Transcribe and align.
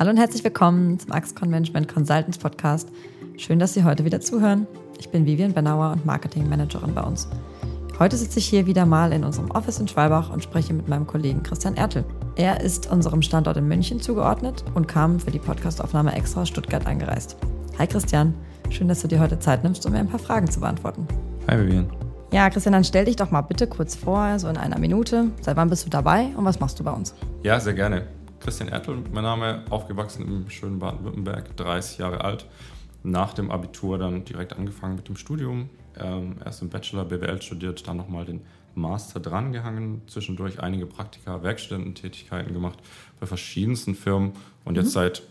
Hallo 0.00 0.12
und 0.12 0.16
herzlich 0.16 0.42
willkommen 0.42 0.98
zum 0.98 1.12
Axcon 1.12 1.50
Management 1.50 1.92
Consultants 1.92 2.38
Podcast. 2.38 2.88
Schön, 3.36 3.58
dass 3.58 3.74
Sie 3.74 3.84
heute 3.84 4.02
wieder 4.02 4.18
zuhören. 4.18 4.66
Ich 4.98 5.10
bin 5.10 5.26
Vivian 5.26 5.52
Benauer 5.52 5.92
und 5.92 6.06
Marketing 6.06 6.48
Managerin 6.48 6.94
bei 6.94 7.02
uns. 7.02 7.28
Heute 7.98 8.16
sitze 8.16 8.38
ich 8.38 8.46
hier 8.46 8.64
wieder 8.64 8.86
mal 8.86 9.12
in 9.12 9.24
unserem 9.24 9.50
Office 9.50 9.78
in 9.78 9.88
Schwalbach 9.88 10.30
und 10.30 10.42
spreche 10.42 10.72
mit 10.72 10.88
meinem 10.88 11.06
Kollegen 11.06 11.42
Christian 11.42 11.76
Ertel. 11.76 12.06
Er 12.36 12.62
ist 12.62 12.90
unserem 12.90 13.20
Standort 13.20 13.58
in 13.58 13.68
München 13.68 14.00
zugeordnet 14.00 14.64
und 14.72 14.88
kam 14.88 15.20
für 15.20 15.32
die 15.32 15.38
Podcastaufnahme 15.38 16.14
extra 16.14 16.40
aus 16.40 16.48
Stuttgart 16.48 16.86
angereist. 16.86 17.36
Hi 17.78 17.86
Christian, 17.86 18.32
schön, 18.70 18.88
dass 18.88 19.02
du 19.02 19.08
dir 19.08 19.20
heute 19.20 19.38
Zeit 19.38 19.64
nimmst, 19.64 19.84
um 19.84 19.92
mir 19.92 19.98
ein 19.98 20.08
paar 20.08 20.18
Fragen 20.18 20.50
zu 20.50 20.60
beantworten. 20.60 21.06
Hi 21.46 21.58
Vivian. 21.58 21.90
Ja, 22.32 22.48
Christian, 22.48 22.72
dann 22.72 22.84
stell 22.84 23.04
dich 23.04 23.16
doch 23.16 23.30
mal 23.30 23.42
bitte 23.42 23.66
kurz 23.66 23.96
vor, 23.96 24.38
so 24.38 24.48
in 24.48 24.56
einer 24.56 24.78
Minute. 24.78 25.26
Seit 25.42 25.58
wann 25.58 25.68
bist 25.68 25.84
du 25.84 25.90
dabei 25.90 26.28
und 26.38 26.46
was 26.46 26.58
machst 26.58 26.80
du 26.80 26.84
bei 26.84 26.92
uns? 26.92 27.14
Ja, 27.42 27.60
sehr 27.60 27.74
gerne. 27.74 28.06
Christian 28.40 28.68
Ertel, 28.68 28.96
mein 29.12 29.22
Name, 29.22 29.62
aufgewachsen 29.68 30.26
im 30.26 30.50
schönen 30.50 30.78
Baden-Württemberg, 30.78 31.56
30 31.56 31.98
Jahre 31.98 32.24
alt. 32.24 32.46
Nach 33.02 33.34
dem 33.34 33.50
Abitur 33.50 33.98
dann 33.98 34.24
direkt 34.24 34.54
angefangen 34.56 34.96
mit 34.96 35.08
dem 35.08 35.16
Studium. 35.16 35.68
Ähm, 35.98 36.36
erst 36.44 36.62
im 36.62 36.70
Bachelor 36.70 37.04
BWL 37.04 37.40
studiert, 37.42 37.86
dann 37.86 37.98
nochmal 37.98 38.24
den 38.24 38.40
Master 38.74 39.20
drangehangen, 39.20 40.02
zwischendurch 40.06 40.60
einige 40.60 40.86
Praktika, 40.86 41.42
Werkstudententätigkeiten 41.42 42.54
gemacht 42.54 42.78
bei 43.18 43.26
verschiedensten 43.26 43.94
Firmen 43.94 44.32
und 44.64 44.76
jetzt 44.76 44.86
mhm. 44.86 44.90
seit 44.90 45.22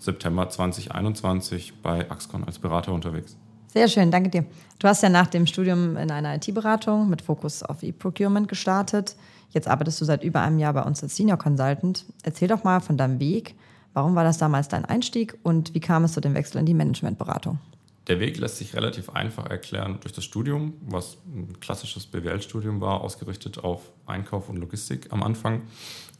September 0.00 0.48
2021 0.48 1.74
bei 1.82 2.10
Axcon 2.10 2.44
als 2.44 2.58
Berater 2.58 2.92
unterwegs. 2.92 3.36
Sehr 3.68 3.86
schön, 3.86 4.10
danke 4.10 4.30
dir. 4.30 4.44
Du 4.80 4.88
hast 4.88 5.02
ja 5.02 5.08
nach 5.08 5.28
dem 5.28 5.46
Studium 5.46 5.96
in 5.96 6.10
einer 6.10 6.34
IT-Beratung 6.34 7.08
mit 7.08 7.22
Fokus 7.22 7.62
auf 7.62 7.82
E-Procurement 7.82 8.48
gestartet. 8.48 9.14
Jetzt 9.50 9.68
arbeitest 9.68 10.00
du 10.00 10.04
seit 10.04 10.22
über 10.22 10.40
einem 10.40 10.58
Jahr 10.58 10.72
bei 10.72 10.82
uns 10.82 11.02
als 11.02 11.16
Senior 11.16 11.38
Consultant. 11.38 12.04
Erzähl 12.22 12.48
doch 12.48 12.64
mal 12.64 12.80
von 12.80 12.96
deinem 12.96 13.18
Weg. 13.20 13.54
Warum 13.92 14.14
war 14.14 14.24
das 14.24 14.38
damals 14.38 14.68
dein 14.68 14.84
Einstieg 14.84 15.36
und 15.42 15.74
wie 15.74 15.80
kam 15.80 16.04
es 16.04 16.12
zu 16.12 16.20
dem 16.20 16.34
Wechsel 16.34 16.58
in 16.58 16.66
die 16.66 16.74
Managementberatung? 16.74 17.58
Der 18.06 18.20
Weg 18.20 18.38
lässt 18.38 18.56
sich 18.56 18.74
relativ 18.74 19.10
einfach 19.10 19.46
erklären 19.46 19.98
durch 20.00 20.12
das 20.12 20.24
Studium, 20.24 20.74
was 20.86 21.18
ein 21.26 21.58
klassisches 21.60 22.06
BWL-Studium 22.06 22.80
war, 22.80 23.02
ausgerichtet 23.02 23.62
auf 23.62 23.82
Einkauf 24.06 24.48
und 24.48 24.56
Logistik 24.56 25.12
am 25.12 25.22
Anfang. 25.22 25.62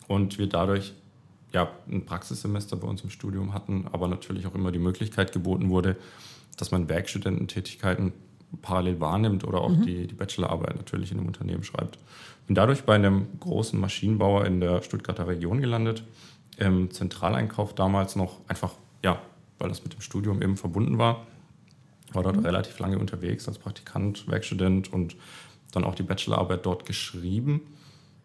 Und 0.07 0.39
wir 0.39 0.49
dadurch 0.49 0.93
ja, 1.53 1.71
ein 1.91 2.05
Praxissemester 2.05 2.77
bei 2.77 2.87
uns 2.87 3.03
im 3.03 3.11
Studium 3.11 3.55
hatten, 3.55 3.87
aber 3.93 4.09
natürlich 4.09 4.47
auch 4.47 4.55
immer 4.55 4.73
die 4.73 4.79
Möglichkeit 4.79 5.33
geboten 5.33 5.71
wurde, 5.71 5.97
dass 6.57 6.71
man 6.71 6.89
Werkstudententätigkeiten 6.89 8.13
parallel 8.63 9.01
wahrnimmt 9.01 9.45
oder 9.45 9.61
auch 9.61 9.71
mhm. 9.71 9.83
die, 9.83 10.07
die 10.07 10.15
Bachelorarbeit 10.15 10.77
natürlich 10.77 11.13
in 11.13 11.19
einem 11.19 11.29
Unternehmen 11.29 11.65
schreibt. 11.65 11.99
Bin 12.51 12.57
dadurch 12.57 12.83
bei 12.83 12.97
einem 12.97 13.29
großen 13.39 13.79
Maschinenbauer 13.79 14.45
in 14.45 14.59
der 14.59 14.83
Stuttgarter 14.83 15.29
Region 15.29 15.61
gelandet, 15.61 16.03
im 16.57 16.91
Zentraleinkauf 16.91 17.77
damals 17.77 18.17
noch 18.17 18.39
einfach, 18.49 18.73
ja, 19.05 19.23
weil 19.61 19.69
das 19.69 19.85
mit 19.85 19.93
dem 19.93 20.01
Studium 20.01 20.43
eben 20.43 20.57
verbunden 20.57 20.99
war. 20.99 21.29
War 22.13 22.25
dort 22.25 22.39
mhm. 22.39 22.45
relativ 22.45 22.81
lange 22.81 22.99
unterwegs 22.99 23.47
als 23.47 23.59
Praktikant, 23.59 24.27
Werkstudent 24.27 24.93
und 24.93 25.15
dann 25.71 25.85
auch 25.85 25.95
die 25.95 26.03
Bachelorarbeit 26.03 26.67
dort 26.67 26.87
geschrieben. 26.87 27.61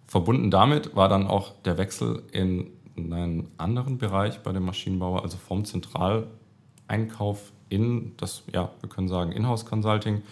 Verbunden 0.07 0.49
damit 0.49 0.95
war 0.95 1.07
dann 1.07 1.27
auch 1.27 1.53
der 1.61 1.77
Wechsel 1.77 2.23
in 2.31 2.71
einen 2.97 3.51
anderen 3.59 3.99
Bereich 3.99 4.39
bei 4.39 4.51
dem 4.51 4.65
Maschinenbauer, 4.65 5.21
also 5.21 5.37
vom 5.37 5.65
Zentraleinkauf 5.65 7.51
in 7.69 8.17
das, 8.17 8.41
ja, 8.51 8.71
wir 8.81 8.89
können 8.89 9.07
sagen, 9.07 9.31
Inhouse 9.33 9.67
Consulting, 9.67 10.23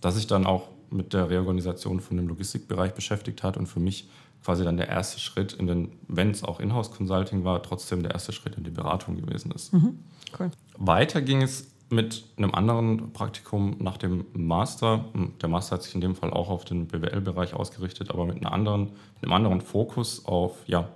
das 0.00 0.14
sich 0.14 0.28
dann 0.28 0.46
auch 0.46 0.68
mit 0.90 1.12
der 1.12 1.30
Reorganisation 1.30 2.00
von 2.00 2.16
dem 2.16 2.28
Logistikbereich 2.28 2.94
beschäftigt 2.94 3.42
hat 3.42 3.56
und 3.56 3.66
für 3.66 3.80
mich 3.80 4.08
quasi 4.44 4.64
dann 4.64 4.76
der 4.76 4.88
erste 4.88 5.20
Schritt 5.20 5.52
in 5.52 5.66
den, 5.66 5.92
wenn 6.08 6.30
es 6.30 6.42
auch 6.42 6.60
Inhouse 6.60 6.90
Consulting 6.90 7.44
war, 7.44 7.62
trotzdem 7.62 8.02
der 8.02 8.12
erste 8.12 8.32
Schritt 8.32 8.56
in 8.56 8.64
die 8.64 8.70
Beratung 8.70 9.16
gewesen 9.16 9.52
ist. 9.52 9.72
Mhm, 9.72 9.98
cool. 10.38 10.50
Weiter 10.78 11.20
ging 11.20 11.42
es 11.42 11.70
mit 11.90 12.24
einem 12.36 12.54
anderen 12.54 13.12
Praktikum 13.12 13.76
nach 13.80 13.96
dem 13.96 14.24
Master. 14.32 15.06
Der 15.42 15.48
Master 15.48 15.74
hat 15.74 15.82
sich 15.82 15.94
in 15.94 16.00
dem 16.00 16.14
Fall 16.14 16.32
auch 16.32 16.48
auf 16.48 16.64
den 16.64 16.86
BWL-Bereich 16.86 17.52
ausgerichtet, 17.52 18.10
aber 18.10 18.24
mit, 18.24 18.36
einer 18.36 18.52
anderen, 18.52 18.84
mit 19.20 19.24
einem 19.24 19.32
anderen 19.32 19.60
Fokus 19.60 20.24
auf 20.24 20.56
ja, 20.66 20.88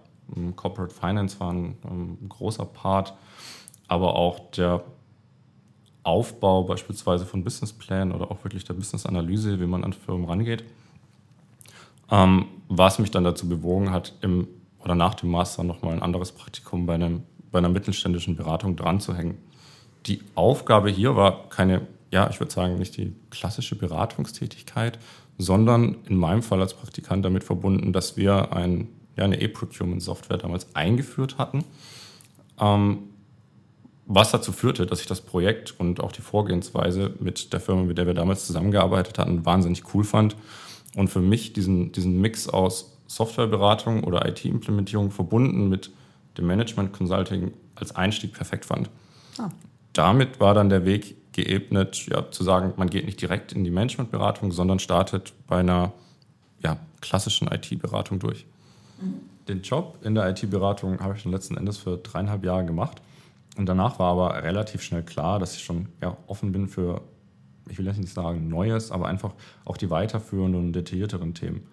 Corporate 0.56 0.94
Finance 0.94 1.38
war 1.41 1.53
ein, 1.53 1.76
ein 1.84 2.28
großer 2.28 2.65
Part, 2.65 3.15
aber 3.88 4.15
auch 4.15 4.50
der 4.53 4.84
Aufbau 6.04 6.65
beispielsweise 6.65 7.26
von 7.26 7.42
Businessplänen 7.42 8.12
oder 8.12 8.31
auch 8.31 8.44
wirklich 8.44 8.65
der 8.65 8.75
Business-Analyse, 8.75 9.60
wie 9.60 9.66
man 9.66 9.84
an 9.84 9.92
Firmen 9.92 10.28
rangeht. 10.28 10.65
Ähm, 12.10 12.47
was 12.69 12.98
mich 12.98 13.10
dann 13.10 13.25
dazu 13.25 13.48
bewogen 13.48 13.91
hat, 13.91 14.14
im 14.20 14.47
oder 14.84 14.94
nach 14.94 15.14
dem 15.14 15.31
Master 15.31 15.64
nochmal 15.64 15.94
ein 15.94 16.03
anderes 16.03 16.32
Praktikum 16.32 16.87
bei, 16.87 16.94
einem, 16.94 17.22
bei 17.50 17.59
einer 17.59 17.70
mittelständischen 17.70 18.37
Beratung 18.37 18.76
dran 18.76 19.00
zu 19.00 19.16
hängen. 19.16 19.38
Die 20.06 20.20
Aufgabe 20.34 20.91
hier 20.91 21.16
war 21.16 21.48
keine, 21.48 21.87
ja, 22.10 22.28
ich 22.28 22.38
würde 22.38 22.53
sagen, 22.53 22.78
nicht 22.78 22.97
die 22.98 23.14
klassische 23.31 23.76
Beratungstätigkeit, 23.76 24.98
sondern 25.38 25.97
in 26.06 26.16
meinem 26.16 26.43
Fall 26.43 26.60
als 26.60 26.75
Praktikant 26.75 27.25
damit 27.25 27.44
verbunden, 27.44 27.93
dass 27.93 28.16
wir 28.16 28.53
ein, 28.53 28.88
ja, 29.16 29.25
eine 29.25 29.41
E-Procurement-Software 29.41 30.37
damals 30.37 30.76
eingeführt 30.76 31.38
hatten. 31.38 31.64
Ähm, 32.60 32.98
was 34.06 34.31
dazu 34.31 34.53
führte, 34.53 34.87
dass 34.87 35.00
ich 35.00 35.06
das 35.06 35.20
Projekt 35.20 35.75
und 35.78 36.00
auch 36.00 36.12
die 36.12 36.20
Vorgehensweise 36.20 37.15
mit 37.20 37.53
der 37.53 37.60
Firma, 37.60 37.82
mit 37.82 37.98
der 37.98 38.06
wir 38.06 38.15
damals 38.15 38.47
zusammengearbeitet 38.47 39.19
hatten, 39.19 39.47
wahnsinnig 39.47 39.94
cool 39.94 40.04
fand 40.04 40.37
und 40.94 41.09
für 41.09 41.20
mich 41.20 41.53
diesen, 41.53 41.92
diesen 41.92 42.20
Mix 42.20 42.48
aus 42.48 42.97
Softwareberatung 43.06 44.04
oder 44.04 44.26
IT-Implementierung 44.28 45.10
verbunden 45.10 45.69
mit 45.69 45.91
dem 46.37 46.47
Management 46.47 46.93
Consulting 46.93 47.53
als 47.76 47.94
Einstieg 47.97 48.32
perfekt 48.32 48.64
fand. 48.64 48.91
Ah. 49.38 49.50
Damit 49.93 50.41
war 50.41 50.54
dann 50.54 50.69
der 50.69 50.84
Weg 50.84 51.16
geebnet, 51.32 52.06
ja, 52.06 52.31
zu 52.31 52.44
sagen, 52.44 52.75
man 52.76 52.91
geht 52.91 53.06
nicht 53.06 53.20
direkt 53.20 53.53
in 53.53 53.64
die 53.64 53.70
Managementberatung, 53.70 54.53
sondern 54.53 54.78
startet 54.78 55.32
bei 55.47 55.59
einer 55.59 55.93
ja, 56.62 56.76
klassischen 57.00 57.48
IT-Beratung 57.48 58.19
durch. 58.19 58.47
Mhm. 59.00 59.20
Den 59.48 59.62
Job 59.62 59.98
in 60.03 60.14
der 60.14 60.28
IT-Beratung 60.28 61.00
habe 61.00 61.16
ich 61.16 61.22
dann 61.22 61.32
letzten 61.32 61.56
Endes 61.56 61.78
für 61.78 61.97
dreieinhalb 61.98 62.44
Jahre 62.44 62.64
gemacht 62.64 63.00
und 63.56 63.66
danach 63.66 63.98
war 63.98 64.12
aber 64.12 64.42
relativ 64.42 64.82
schnell 64.82 65.03
klar, 65.03 65.38
dass 65.38 65.56
ich 65.56 65.62
schon 65.62 65.88
ja, 66.03 66.16
offen 66.26 66.53
bin 66.53 66.66
für, 66.66 67.03
ich 67.69 67.78
will 67.78 67.87
jetzt 67.87 67.98
nicht 67.98 68.12
sagen 68.12 68.48
Neues, 68.48 68.91
aber 68.91 69.06
einfach 69.06 69.32
auch 69.65 69.76
die 69.76 69.91
weiterführenden 69.91 70.66
und 70.66 70.72
detaillierteren 70.72 71.34
Themen. 71.34 71.66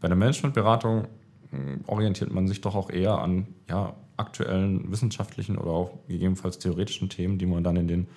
Bei 0.00 0.08
der 0.08 0.16
Managementberatung 0.16 1.06
hm, 1.50 1.84
orientiert 1.86 2.32
man 2.32 2.48
sich 2.48 2.60
doch 2.60 2.74
auch 2.74 2.90
eher 2.90 3.18
an 3.18 3.46
ja, 3.68 3.94
aktuellen 4.16 4.90
wissenschaftlichen 4.90 5.56
oder 5.56 5.70
auch 5.70 5.98
gegebenenfalls 6.08 6.58
theoretischen 6.58 7.08
Themen, 7.08 7.38
die 7.38 7.46
man 7.46 7.62
dann 7.62 7.76
in 7.76 7.88
den 7.88 8.08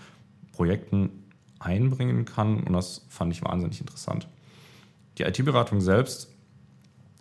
Projekten 0.52 1.10
einbringen 1.60 2.26
kann. 2.26 2.64
Und 2.64 2.74
das 2.74 3.06
fand 3.10 3.32
ich 3.32 3.44
wahnsinnig 3.44 3.80
interessant. 3.80 4.28
Die 5.18 5.24
IT-Beratung 5.24 5.82
selbst 5.82 6.33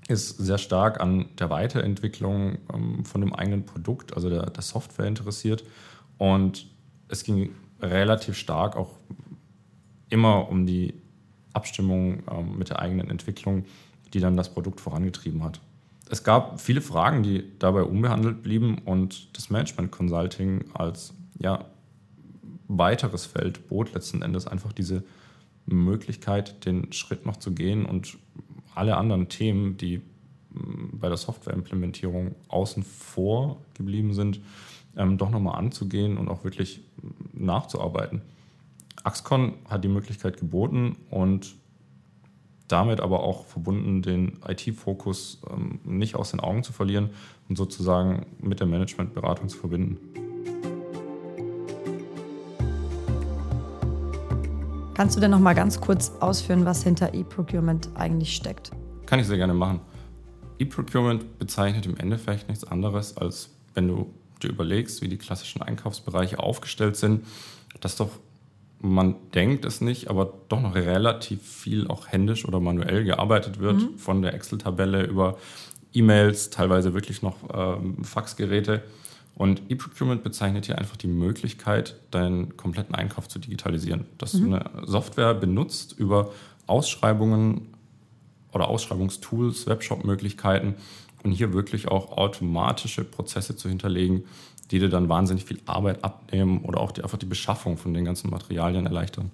ist 0.08 0.38
sehr 0.38 0.58
stark 0.58 1.00
an 1.00 1.26
der 1.38 1.50
Weiterentwicklung 1.50 2.58
ähm, 2.72 3.04
von 3.04 3.20
dem 3.20 3.34
eigenen 3.34 3.64
Produkt, 3.64 4.14
also 4.14 4.28
der, 4.28 4.50
der, 4.50 4.62
Software 4.62 5.06
interessiert. 5.06 5.64
Und 6.18 6.66
es 7.08 7.24
ging 7.24 7.50
relativ 7.80 8.36
stark 8.36 8.76
auch 8.76 8.90
immer 10.08 10.48
um 10.48 10.66
die 10.66 10.94
Abstimmung 11.52 12.22
ähm, 12.30 12.58
mit 12.58 12.70
der 12.70 12.80
eigenen 12.80 13.10
Entwicklung, 13.10 13.64
die 14.12 14.20
dann 14.20 14.36
das 14.36 14.52
Produkt 14.52 14.80
vorangetrieben 14.80 15.42
hat. 15.42 15.60
Es 16.10 16.24
gab 16.24 16.60
viele 16.60 16.82
Fragen, 16.82 17.22
die 17.22 17.44
dabei 17.58 17.82
unbehandelt 17.82 18.42
blieben 18.42 18.78
und 18.84 19.34
das 19.36 19.48
Management 19.50 19.92
Consulting 19.92 20.64
als 20.74 21.14
ja, 21.38 21.64
weiteres 22.68 23.24
Feld 23.24 23.68
bot 23.68 23.94
letzten 23.94 24.22
Endes 24.22 24.46
einfach 24.46 24.72
diese 24.72 25.04
Möglichkeit, 25.64 26.66
den 26.66 26.92
Schritt 26.92 27.24
noch 27.24 27.36
zu 27.36 27.52
gehen 27.52 27.86
und 27.86 28.18
alle 28.74 28.96
anderen 28.96 29.28
Themen, 29.28 29.76
die 29.76 29.98
mm, 29.98 30.98
bei 30.98 31.08
der 31.08 31.16
Softwareimplementierung 31.16 32.34
außen 32.48 32.82
vor 32.82 33.58
geblieben 33.74 34.14
sind, 34.14 34.40
ähm, 34.96 35.18
doch 35.18 35.30
nochmal 35.30 35.58
anzugehen 35.58 36.18
und 36.18 36.28
auch 36.28 36.44
wirklich 36.44 36.80
mm, 37.02 37.44
nachzuarbeiten. 37.44 38.22
Axcon 39.04 39.54
hat 39.68 39.84
die 39.84 39.88
Möglichkeit 39.88 40.38
geboten 40.38 40.96
und 41.10 41.56
damit 42.68 43.00
aber 43.00 43.22
auch 43.22 43.44
verbunden, 43.44 44.02
den 44.02 44.38
IT-Fokus 44.46 45.42
ähm, 45.50 45.80
nicht 45.84 46.14
aus 46.14 46.30
den 46.30 46.40
Augen 46.40 46.62
zu 46.62 46.72
verlieren 46.72 47.10
und 47.48 47.56
sozusagen 47.56 48.26
mit 48.40 48.60
der 48.60 48.66
Managementberatung 48.66 49.48
zu 49.48 49.58
verbinden. 49.58 49.98
Kannst 54.94 55.16
du 55.16 55.20
denn 55.20 55.30
noch 55.30 55.40
mal 55.40 55.54
ganz 55.54 55.80
kurz 55.80 56.12
ausführen, 56.20 56.66
was 56.66 56.82
hinter 56.82 57.14
E-Procurement 57.14 57.88
eigentlich 57.94 58.34
steckt? 58.36 58.70
Kann 59.06 59.18
ich 59.18 59.26
sehr 59.26 59.38
gerne 59.38 59.54
machen. 59.54 59.80
E-Procurement 60.58 61.38
bezeichnet 61.38 61.86
im 61.86 61.96
Endeffekt 61.96 62.48
nichts 62.48 62.64
anderes, 62.64 63.16
als 63.16 63.50
wenn 63.74 63.88
du 63.88 64.12
dir 64.42 64.50
überlegst, 64.50 65.00
wie 65.00 65.08
die 65.08 65.16
klassischen 65.16 65.62
Einkaufsbereiche 65.62 66.38
aufgestellt 66.38 66.96
sind, 66.96 67.24
dass 67.80 67.96
doch 67.96 68.10
man 68.80 69.14
denkt 69.32 69.64
es 69.64 69.80
nicht, 69.80 70.10
aber 70.10 70.34
doch 70.48 70.60
noch 70.60 70.74
relativ 70.74 71.40
viel 71.40 71.86
auch 71.86 72.08
händisch 72.08 72.44
oder 72.44 72.58
manuell 72.58 73.04
gearbeitet 73.04 73.60
wird, 73.60 73.76
mhm. 73.76 73.96
von 73.96 74.22
der 74.22 74.34
Excel-Tabelle 74.34 75.04
über 75.04 75.38
E-Mails, 75.94 76.50
teilweise 76.50 76.92
wirklich 76.92 77.22
noch 77.22 77.36
ähm, 77.54 78.02
Faxgeräte. 78.02 78.82
Und 79.34 79.62
E-Procurement 79.68 80.22
bezeichnet 80.22 80.66
hier 80.66 80.78
einfach 80.78 80.96
die 80.96 81.06
Möglichkeit, 81.06 81.96
deinen 82.10 82.56
kompletten 82.56 82.94
Einkauf 82.94 83.28
zu 83.28 83.38
digitalisieren. 83.38 84.04
Dass 84.18 84.34
mhm. 84.34 84.50
du 84.50 84.56
eine 84.56 84.86
Software 84.86 85.34
benutzt 85.34 85.94
über 85.98 86.30
Ausschreibungen 86.66 87.68
oder 88.52 88.68
Ausschreibungstools, 88.68 89.66
Webshop-Möglichkeiten 89.66 90.74
und 91.24 91.32
hier 91.32 91.52
wirklich 91.52 91.88
auch 91.88 92.16
automatische 92.16 93.04
Prozesse 93.04 93.56
zu 93.56 93.68
hinterlegen, 93.68 94.24
die 94.70 94.78
dir 94.78 94.88
dann 94.88 95.08
wahnsinnig 95.08 95.44
viel 95.44 95.60
Arbeit 95.66 96.04
abnehmen 96.04 96.60
oder 96.64 96.80
auch 96.80 96.92
die, 96.92 97.02
einfach 97.02 97.18
die 97.18 97.26
Beschaffung 97.26 97.76
von 97.76 97.94
den 97.94 98.04
ganzen 98.04 98.30
Materialien 98.30 98.86
erleichtern. 98.86 99.30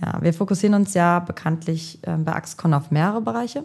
Ja, 0.00 0.18
wir 0.22 0.32
fokussieren 0.32 0.74
uns 0.74 0.94
ja 0.94 1.18
bekanntlich 1.18 1.98
äh, 2.02 2.16
bei 2.16 2.32
Axcon 2.32 2.72
auf 2.72 2.90
mehrere 2.90 3.20
Bereiche. 3.20 3.64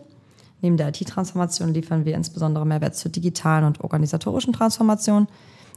Neben 0.62 0.78
der 0.78 0.90
IT-Transformation 0.90 1.74
liefern 1.74 2.06
wir 2.06 2.16
insbesondere 2.16 2.66
Mehrwert 2.66 2.96
zur 2.96 3.12
digitalen 3.12 3.66
und 3.66 3.82
organisatorischen 3.82 4.54
Transformation. 4.54 5.28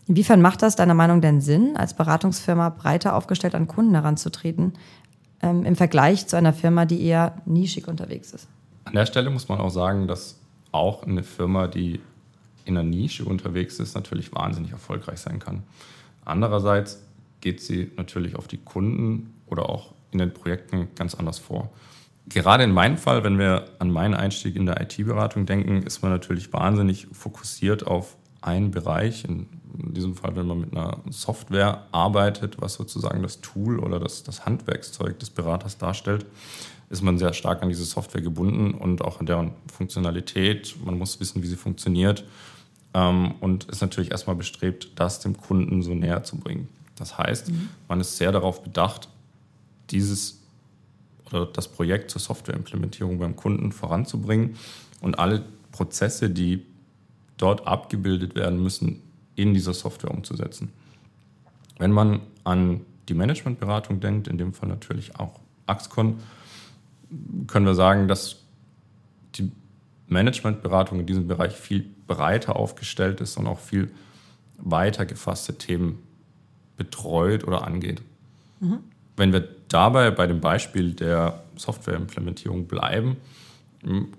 Inwiefern 0.09 0.41
macht 0.41 0.63
das 0.63 0.77
deiner 0.77 0.95
Meinung 0.95 1.21
denn 1.21 1.41
Sinn, 1.41 1.77
als 1.77 1.95
Beratungsfirma 1.95 2.69
breiter 2.71 3.17
aufgestellt 3.17 3.55
an 3.55 3.67
Kunden 3.67 3.95
heranzutreten, 3.95 4.75
ähm, 5.43 5.65
im 5.65 5.77
Vergleich 5.77 6.27
zu 6.27 6.37
einer 6.37 6.53
Firma, 6.53 6.85
die 6.85 7.03
eher 7.03 7.43
nischig 7.45 7.89
unterwegs 7.89 8.33
ist? 8.33 8.49
An 8.85 8.95
der 8.95 9.07
Stelle 9.07 9.31
muss 9.31 9.49
man 9.49 9.59
auch 9.59 9.71
sagen, 9.71 10.07
dass 10.07 10.39
auch 10.71 11.03
eine 11.03 11.25
Firma, 11.25 11.67
die 11.67 12.01
in 12.65 12.77
einer 12.77 12.89
Nische 12.89 13.25
unterwegs 13.25 13.79
ist, 13.81 13.95
natürlich 13.95 14.33
wahnsinnig 14.33 14.73
erfolgreich 14.73 15.19
sein 15.19 15.39
kann. 15.39 15.63
Andererseits 16.25 17.03
geht 17.41 17.61
sie 17.61 17.93
natürlich 17.97 18.37
auf 18.37 18.49
die 18.49 18.59
Kunden 18.59 19.35
oder 19.47 19.69
auch 19.69 19.95
in 20.11 20.19
den 20.19 20.33
Projekten 20.33 20.89
ganz 20.95 21.15
anders 21.15 21.39
vor. 21.39 21.71
Gerade 22.29 22.65
in 22.65 22.73
meinem 22.73 22.97
Fall, 22.97 23.23
wenn 23.23 23.39
wir 23.39 23.67
an 23.79 23.91
meinen 23.91 24.15
Einstieg 24.15 24.57
in 24.57 24.67
der 24.67 24.81
IT-Beratung 24.81 25.47
denken, 25.47 25.83
ist 25.83 26.03
man 26.03 26.11
natürlich 26.11 26.53
wahnsinnig 26.53 27.07
fokussiert 27.13 27.87
auf 27.87 28.17
einen 28.47 28.71
Bereich. 28.71 29.25
In 29.25 29.47
diesem 29.95 30.15
Fall, 30.15 30.37
wenn 30.37 30.47
man 30.47 30.61
mit 30.61 30.73
einer 30.73 30.99
Software 31.11 31.87
arbeitet, 31.93 32.61
was 32.61 32.75
sozusagen 32.75 33.23
das 33.23 33.41
Tool 33.41 33.79
oder 33.79 33.99
das, 33.99 34.23
das 34.23 34.47
Handwerkszeug 34.47 35.19
des 35.19 35.31
Beraters 35.31 35.79
darstellt, 35.79 36.27
ist 36.89 37.03
man 37.03 37.19
sehr 37.19 37.33
stark 37.33 37.63
an 37.63 37.69
diese 37.69 37.85
Software 37.85 38.23
gebunden 38.23 38.73
und 38.73 39.03
auch 39.03 39.21
an 39.21 39.27
deren 39.27 39.53
Funktionalität. 39.73 40.77
Man 40.85 40.97
muss 40.99 41.19
wissen, 41.21 41.43
wie 41.43 41.47
sie 41.49 41.57
funktioniert 41.57 42.25
ähm, 42.95 43.35
und 43.41 43.65
ist 43.65 43.81
natürlich 43.81 44.13
erstmal 44.13 44.37
bestrebt, 44.37 44.91
das 44.95 45.21
dem 45.21 45.37
Kunden 45.37 45.83
so 45.83 45.95
näher 45.95 46.23
zu 46.23 46.39
bringen. 46.39 46.69
Das 46.97 47.19
heißt, 47.19 47.51
mhm. 47.51 47.69
man 47.89 48.01
ist 48.01 48.17
sehr 48.17 48.33
darauf 48.33 48.63
bedacht, 48.63 49.09
dieses 49.91 50.41
oder 51.27 51.47
das 51.47 51.67
Projekt 51.69 52.11
zur 52.11 52.21
Softwareimplementierung 52.21 53.19
beim 53.19 53.35
Kunden 53.35 53.73
voranzubringen 53.73 54.57
und 55.01 55.19
alle 55.19 55.43
Prozesse, 55.73 56.31
die 56.31 56.65
dort 57.37 57.67
abgebildet 57.67 58.35
werden 58.35 58.63
müssen, 58.63 59.03
in 59.35 59.55
dieser 59.55 59.75
Software 59.75 60.11
umzusetzen. 60.11 60.73
Wenn 61.79 61.93
man 61.93 62.21
an 62.45 62.81
die 63.09 63.15
Managementberatung 63.15 64.01
denkt, 64.01 64.29
in 64.29 64.39
dem 64.39 64.53
Fall 64.53 64.69
natürlich 64.69 65.19
auch 65.19 65.41
Axcon, 65.67 66.21
können 67.47 67.67
wir 67.67 67.75
sagen, 67.75 68.09
dass 68.09 68.43
die 69.35 69.53
Managementberatung 70.09 71.01
in 71.01 71.07
diesem 71.07 71.29
Bereich 71.29 71.55
viel 71.55 71.87
breiter 72.07 72.57
aufgestellt 72.57 73.21
ist 73.21 73.37
und 73.37 73.47
auch 73.47 73.59
viel 73.59 73.91
weiter 74.59 75.05
gefasste 75.05 75.59
Themen 75.59 76.03
betreut 76.77 77.45
oder 77.47 77.67
angeht. 77.67 78.03
Mhm. 78.61 78.79
Wenn 79.17 79.33
wir 79.33 79.47
dabei 79.69 80.11
bei 80.11 80.27
dem 80.27 80.41
Beispiel 80.41 80.93
der 80.93 81.43
Softwareimplementierung 81.57 82.67
bleiben, 82.67 83.17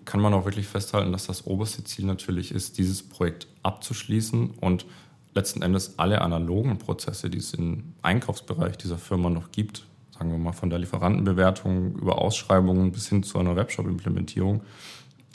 kann 0.05 0.21
man 0.21 0.33
auch 0.33 0.45
wirklich 0.45 0.67
festhalten, 0.67 1.11
dass 1.11 1.27
das 1.27 1.45
oberste 1.45 1.83
Ziel 1.83 2.05
natürlich 2.05 2.51
ist, 2.51 2.77
dieses 2.77 3.03
Projekt 3.03 3.47
abzuschließen 3.63 4.51
und 4.61 4.85
letzten 5.33 5.61
Endes 5.61 5.99
alle 5.99 6.21
analogen 6.21 6.77
Prozesse, 6.77 7.29
die 7.29 7.39
es 7.39 7.53
im 7.53 7.93
Einkaufsbereich 8.01 8.77
dieser 8.77 8.97
Firma 8.97 9.29
noch 9.29 9.51
gibt, 9.51 9.85
sagen 10.17 10.31
wir 10.31 10.37
mal 10.37 10.53
von 10.53 10.69
der 10.69 10.79
Lieferantenbewertung 10.79 11.95
über 11.95 12.21
Ausschreibungen 12.21 12.91
bis 12.91 13.09
hin 13.09 13.23
zu 13.23 13.39
einer 13.39 13.55
Webshop-Implementierung, 13.55 14.61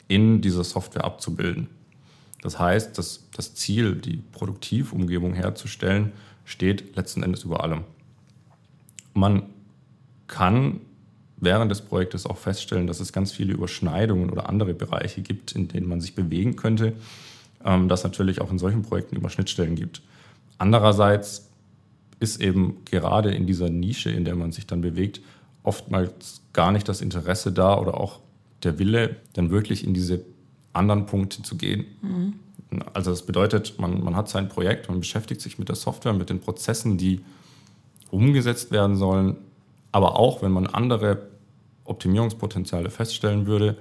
in 0.07 0.41
dieser 0.41 0.63
Software 0.63 1.05
abzubilden. 1.05 1.69
Das 2.41 2.59
heißt, 2.59 2.97
dass 2.97 3.29
das 3.35 3.53
Ziel, 3.53 3.95
die 3.95 4.17
Produktivumgebung 4.17 5.33
herzustellen, 5.33 6.11
steht 6.43 6.95
letzten 6.95 7.23
Endes 7.23 7.43
über 7.43 7.63
allem. 7.63 7.83
Man 9.13 9.43
kann 10.27 10.81
während 11.43 11.71
des 11.71 11.81
Projektes 11.81 12.25
auch 12.25 12.37
feststellen, 12.37 12.87
dass 12.87 12.99
es 12.99 13.13
ganz 13.13 13.31
viele 13.31 13.53
Überschneidungen 13.53 14.29
oder 14.29 14.49
andere 14.49 14.73
Bereiche 14.73 15.21
gibt, 15.21 15.53
in 15.53 15.67
denen 15.67 15.87
man 15.87 16.01
sich 16.01 16.15
bewegen 16.15 16.55
könnte, 16.55 16.93
ähm, 17.63 17.89
dass 17.89 18.03
natürlich 18.03 18.41
auch 18.41 18.51
in 18.51 18.59
solchen 18.59 18.83
Projekten 18.83 19.15
Überschnittstellen 19.15 19.75
gibt. 19.75 20.01
Andererseits 20.57 21.49
ist 22.19 22.41
eben 22.41 22.77
gerade 22.85 23.31
in 23.31 23.47
dieser 23.47 23.69
Nische, 23.69 24.09
in 24.09 24.25
der 24.25 24.35
man 24.35 24.51
sich 24.51 24.65
dann 24.65 24.81
bewegt, 24.81 25.21
oftmals 25.63 26.41
gar 26.53 26.71
nicht 26.71 26.87
das 26.87 27.01
Interesse 27.01 27.51
da 27.51 27.77
oder 27.77 27.99
auch 27.99 28.19
der 28.63 28.79
Wille, 28.79 29.17
dann 29.33 29.49
wirklich 29.49 29.85
in 29.85 29.93
diese 29.93 30.21
anderen 30.71 31.05
Punkte 31.05 31.41
zu 31.41 31.57
gehen. 31.57 31.85
Mhm. 32.01 32.33
Also 32.93 33.11
das 33.11 33.25
bedeutet, 33.25 33.79
man, 33.79 34.03
man 34.03 34.15
hat 34.15 34.29
sein 34.29 34.49
Projekt, 34.49 34.89
man 34.89 34.99
beschäftigt 34.99 35.41
sich 35.41 35.59
mit 35.59 35.69
der 35.69 35.75
Software, 35.75 36.13
mit 36.13 36.29
den 36.29 36.39
Prozessen, 36.39 36.97
die 36.97 37.21
umgesetzt 38.09 38.71
werden 38.71 38.95
sollen, 38.95 39.37
aber 39.91 40.17
auch 40.17 40.41
wenn 40.41 40.51
man 40.51 40.67
andere 40.67 41.32
Optimierungspotenziale 41.85 42.89
feststellen 42.89 43.45
würde, 43.45 43.77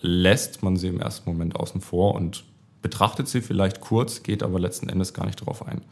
lässt 0.00 0.62
man 0.62 0.76
sie 0.76 0.88
im 0.88 1.00
ersten 1.00 1.30
Moment 1.30 1.56
außen 1.56 1.80
vor 1.80 2.14
und 2.14 2.44
betrachtet 2.82 3.28
sie 3.28 3.40
vielleicht 3.42 3.80
kurz, 3.80 4.22
geht 4.22 4.42
aber 4.42 4.58
letzten 4.58 4.88
Endes 4.88 5.12
gar 5.12 5.26
nicht 5.26 5.38
darauf 5.40 5.66
ein. 5.66 5.82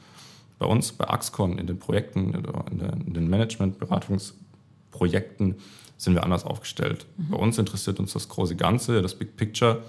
Bei 0.58 0.66
uns, 0.66 0.92
bei 0.92 1.08
Axcon, 1.08 1.58
in 1.58 1.66
den 1.66 1.78
Projekten, 1.78 2.32
in 2.70 3.14
den 3.14 3.28
Management-Beratungsprojekten 3.28 5.56
sind 5.96 6.14
wir 6.14 6.24
anders 6.24 6.44
aufgestellt. 6.44 7.06
Mhm. 7.16 7.30
Bei 7.30 7.36
uns 7.36 7.58
interessiert 7.58 8.00
uns 8.00 8.14
das 8.14 8.28
große 8.28 8.56
Ganze, 8.56 9.02
das 9.02 9.14
Big 9.14 9.36
Picture. 9.36 9.84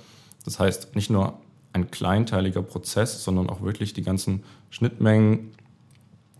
Das 0.45 0.59
heißt, 0.59 0.95
nicht 0.95 1.09
nur 1.09 1.39
ein 1.73 1.91
kleinteiliger 1.91 2.61
Prozess, 2.61 3.21
sondern 3.23 3.49
auch 3.49 3.61
wirklich 3.61 3.93
die 3.93 4.01
ganzen 4.01 4.43
Schnittmengen, 4.69 5.51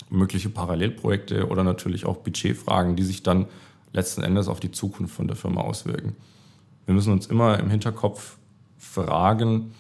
mögliche 0.10 0.50
Parallelprojekte 0.50 1.48
oder 1.48 1.64
natürlich 1.64 2.06
auch 2.06 2.18
Budgetfragen, 2.18 2.96
die 2.96 3.04
sich 3.04 3.22
dann 3.22 3.46
letzten 3.94 4.22
Endes 4.22 4.48
auf 4.48 4.60
die 4.60 4.72
Zukunft 4.72 5.16
von 5.16 5.28
der 5.28 5.36
Firma 5.36 5.62
auswirken. 5.62 6.16
Wir 6.86 6.94
müssen 6.94 7.14
uns 7.14 7.28
immer 7.28 7.60
im 7.60 7.70
Hinterkopf 7.70 8.38
fragen, 8.78 9.72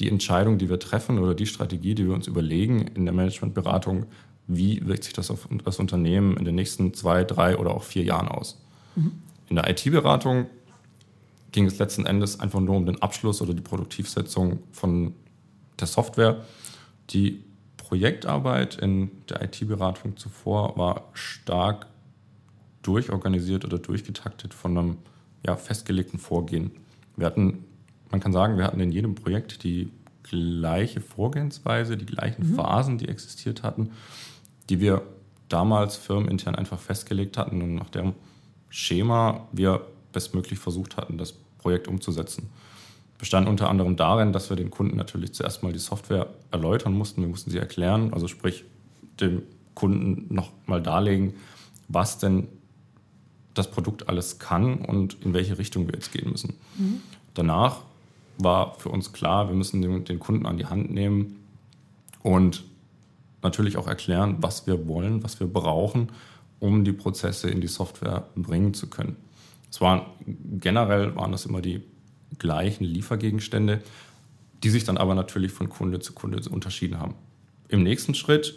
die 0.00 0.08
Entscheidung, 0.08 0.58
die 0.58 0.68
wir 0.68 0.78
treffen 0.78 1.18
oder 1.18 1.34
die 1.34 1.46
Strategie, 1.46 1.94
die 1.94 2.06
wir 2.06 2.14
uns 2.14 2.26
überlegen 2.26 2.86
in 2.94 3.04
der 3.04 3.14
Managementberatung, 3.14 4.06
wie 4.46 4.86
wirkt 4.86 5.04
sich 5.04 5.12
das 5.12 5.30
auf 5.30 5.48
das 5.64 5.78
Unternehmen 5.78 6.36
in 6.36 6.44
den 6.44 6.54
nächsten 6.54 6.94
zwei, 6.94 7.24
drei 7.24 7.56
oder 7.56 7.72
auch 7.72 7.84
vier 7.84 8.04
Jahren 8.04 8.28
aus? 8.28 8.60
Mhm. 8.96 9.12
In 9.48 9.56
der 9.56 9.68
IT-Beratung 9.70 10.46
ging 11.52 11.66
es 11.66 11.78
letzten 11.78 12.06
Endes 12.06 12.40
einfach 12.40 12.60
nur 12.60 12.76
um 12.76 12.86
den 12.86 13.00
Abschluss 13.00 13.42
oder 13.42 13.54
die 13.54 13.62
Produktivsetzung 13.62 14.60
von 14.72 15.14
der 15.78 15.86
Software. 15.86 16.44
Die 17.10 17.44
Projektarbeit 17.76 18.76
in 18.76 19.10
der 19.28 19.42
IT-Beratung 19.42 20.16
zuvor 20.16 20.76
war 20.76 21.10
stark 21.12 21.86
durchorganisiert 22.82 23.64
oder 23.64 23.78
durchgetaktet 23.78 24.54
von 24.54 24.76
einem 24.76 24.96
ja, 25.46 25.56
festgelegten 25.56 26.18
Vorgehen. 26.18 26.72
Wir 27.16 27.26
hatten, 27.26 27.64
man 28.10 28.20
kann 28.20 28.32
sagen, 28.32 28.56
wir 28.56 28.64
hatten 28.64 28.80
in 28.80 28.92
jedem 28.92 29.14
Projekt 29.14 29.64
die 29.64 29.90
gleiche 30.22 31.00
Vorgehensweise, 31.00 31.96
die 31.96 32.06
gleichen 32.06 32.50
mhm. 32.50 32.54
Phasen, 32.54 32.98
die 32.98 33.08
existiert 33.08 33.62
hatten, 33.62 33.90
die 34.70 34.80
wir 34.80 35.02
damals 35.48 35.96
firmenintern 35.96 36.54
einfach 36.54 36.78
festgelegt 36.78 37.36
hatten 37.36 37.60
und 37.60 37.74
nach 37.74 37.90
deren 37.90 38.14
Schema 38.70 39.46
wir 39.52 39.86
bestmöglich 40.12 40.58
versucht 40.58 40.96
hatten, 40.96 41.18
das 41.18 41.32
Projekt 41.58 41.88
umzusetzen. 41.88 42.48
Bestand 43.18 43.48
unter 43.48 43.68
anderem 43.68 43.96
darin, 43.96 44.32
dass 44.32 44.50
wir 44.50 44.56
den 44.56 44.70
Kunden 44.70 44.96
natürlich 44.96 45.32
zuerst 45.32 45.62
mal 45.62 45.72
die 45.72 45.78
Software 45.78 46.28
erläutern 46.50 46.92
mussten. 46.92 47.20
Wir 47.20 47.28
mussten 47.28 47.50
sie 47.50 47.58
erklären, 47.58 48.12
also 48.12 48.26
sprich 48.26 48.64
dem 49.20 49.42
Kunden 49.74 50.34
nochmal 50.34 50.82
darlegen, 50.82 51.34
was 51.88 52.18
denn 52.18 52.48
das 53.54 53.70
Produkt 53.70 54.08
alles 54.08 54.38
kann 54.38 54.76
und 54.76 55.16
in 55.24 55.34
welche 55.34 55.58
Richtung 55.58 55.86
wir 55.86 55.94
jetzt 55.94 56.12
gehen 56.12 56.30
müssen. 56.30 56.54
Mhm. 56.76 57.00
Danach 57.34 57.80
war 58.38 58.78
für 58.78 58.88
uns 58.88 59.12
klar, 59.12 59.48
wir 59.48 59.54
müssen 59.54 59.82
den, 59.82 60.04
den, 60.04 60.18
Kunden 60.18 60.46
an 60.46 60.56
die 60.56 60.66
Hand 60.66 60.90
nehmen 60.90 61.36
und 62.22 62.64
natürlich 63.42 63.76
auch 63.76 63.86
erklären, 63.86 64.36
was 64.40 64.66
wir 64.66 64.86
wollen, 64.86 65.22
was 65.22 65.40
wir 65.40 65.46
brauchen, 65.46 66.10
um 66.60 66.84
die 66.84 66.92
Prozesse 66.92 67.50
in 67.50 67.60
die 67.60 67.68
Software 67.68 68.28
bringen 68.36 68.72
zu 68.74 68.88
können. 68.88 69.16
Es 69.70 69.80
waren 69.80 70.02
generell 70.60 71.16
waren 71.16 71.32
das 71.32 71.46
immer 71.46 71.60
die 71.60 71.82
gleichen 72.38 72.84
Liefergegenstände, 72.84 73.82
die 74.62 74.70
sich 74.70 74.84
dann 74.84 74.96
aber 74.96 75.14
natürlich 75.14 75.52
von 75.52 75.68
Kunde 75.68 76.00
zu 76.00 76.12
Kunde 76.12 76.48
unterschieden 76.48 76.98
haben. 76.98 77.14
Im 77.68 77.82
nächsten 77.82 78.14
Schritt 78.14 78.54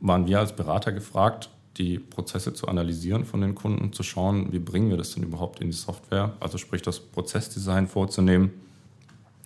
waren 0.00 0.26
wir 0.26 0.38
als 0.38 0.54
Berater 0.54 0.92
gefragt, 0.92 1.50
die 1.78 1.98
Prozesse 1.98 2.52
zu 2.52 2.68
analysieren 2.68 3.24
von 3.24 3.40
den 3.40 3.54
Kunden, 3.54 3.92
zu 3.92 4.02
schauen, 4.02 4.52
wie 4.52 4.58
bringen 4.58 4.90
wir 4.90 4.96
das 4.96 5.14
denn 5.14 5.22
überhaupt 5.22 5.60
in 5.60 5.68
die 5.68 5.76
Software, 5.76 6.34
also 6.40 6.58
sprich 6.58 6.82
das 6.82 7.00
Prozessdesign 7.00 7.86
vorzunehmen, 7.86 8.50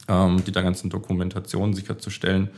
ähm, 0.08 0.42
die 0.44 0.52
der 0.52 0.62
ganzen 0.62 0.90
Dokumentation 0.90 1.74
sicherzustellen 1.74 2.50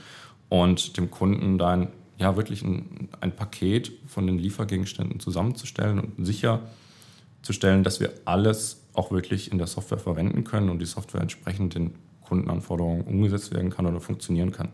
und 0.48 0.96
dem 0.96 1.10
Kunden 1.10 1.58
dann 1.58 1.88
ja 2.18 2.36
wirklich 2.36 2.62
ein, 2.62 3.08
ein 3.20 3.34
Paket 3.34 3.92
von 4.06 4.26
den 4.26 4.38
Liefergegenständen 4.38 5.18
zusammenzustellen 5.18 5.98
und 5.98 6.24
sicherzustellen, 6.24 7.82
dass 7.82 7.98
wir 8.00 8.12
alles 8.24 8.82
auch 8.92 9.10
wirklich 9.10 9.50
in 9.50 9.58
der 9.58 9.66
Software 9.66 9.98
verwenden 9.98 10.44
können 10.44 10.70
und 10.70 10.78
die 10.78 10.86
Software 10.86 11.20
entsprechend 11.20 11.74
den 11.74 11.94
Kundenanforderungen 12.22 13.02
umgesetzt 13.02 13.52
werden 13.52 13.70
kann 13.70 13.86
oder 13.86 14.00
funktionieren 14.00 14.52
kann. 14.52 14.68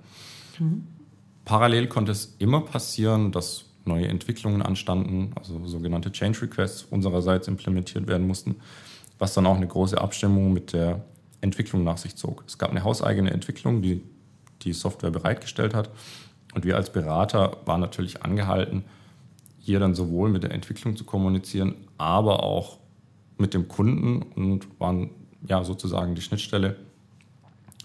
Mhm. 0.58 0.86
Parallel 1.46 1.88
konnte 1.88 2.12
es 2.12 2.36
immer 2.38 2.60
passieren, 2.60 3.32
dass 3.32 3.64
neue 3.90 4.08
Entwicklungen 4.08 4.62
anstanden, 4.62 5.32
also 5.34 5.66
sogenannte 5.66 6.12
Change 6.12 6.42
Requests 6.42 6.84
unsererseits 6.84 7.48
implementiert 7.48 8.06
werden 8.06 8.26
mussten, 8.26 8.56
was 9.18 9.34
dann 9.34 9.46
auch 9.46 9.56
eine 9.56 9.66
große 9.66 10.00
Abstimmung 10.00 10.52
mit 10.52 10.72
der 10.72 11.04
Entwicklung 11.40 11.84
nach 11.84 11.98
sich 11.98 12.16
zog. 12.16 12.44
Es 12.46 12.58
gab 12.58 12.70
eine 12.70 12.84
hauseigene 12.84 13.30
Entwicklung, 13.30 13.82
die 13.82 14.02
die 14.62 14.72
Software 14.72 15.10
bereitgestellt 15.10 15.74
hat. 15.74 15.90
Und 16.54 16.64
wir 16.64 16.76
als 16.76 16.92
Berater 16.92 17.58
waren 17.64 17.80
natürlich 17.80 18.22
angehalten, 18.22 18.84
hier 19.58 19.78
dann 19.78 19.94
sowohl 19.94 20.30
mit 20.30 20.42
der 20.42 20.52
Entwicklung 20.52 20.96
zu 20.96 21.04
kommunizieren, 21.04 21.74
aber 21.96 22.42
auch 22.42 22.78
mit 23.38 23.54
dem 23.54 23.68
Kunden 23.68 24.22
und 24.22 24.66
waren 24.80 25.10
ja 25.46 25.64
sozusagen 25.64 26.14
die 26.14 26.22
Schnittstelle 26.22 26.76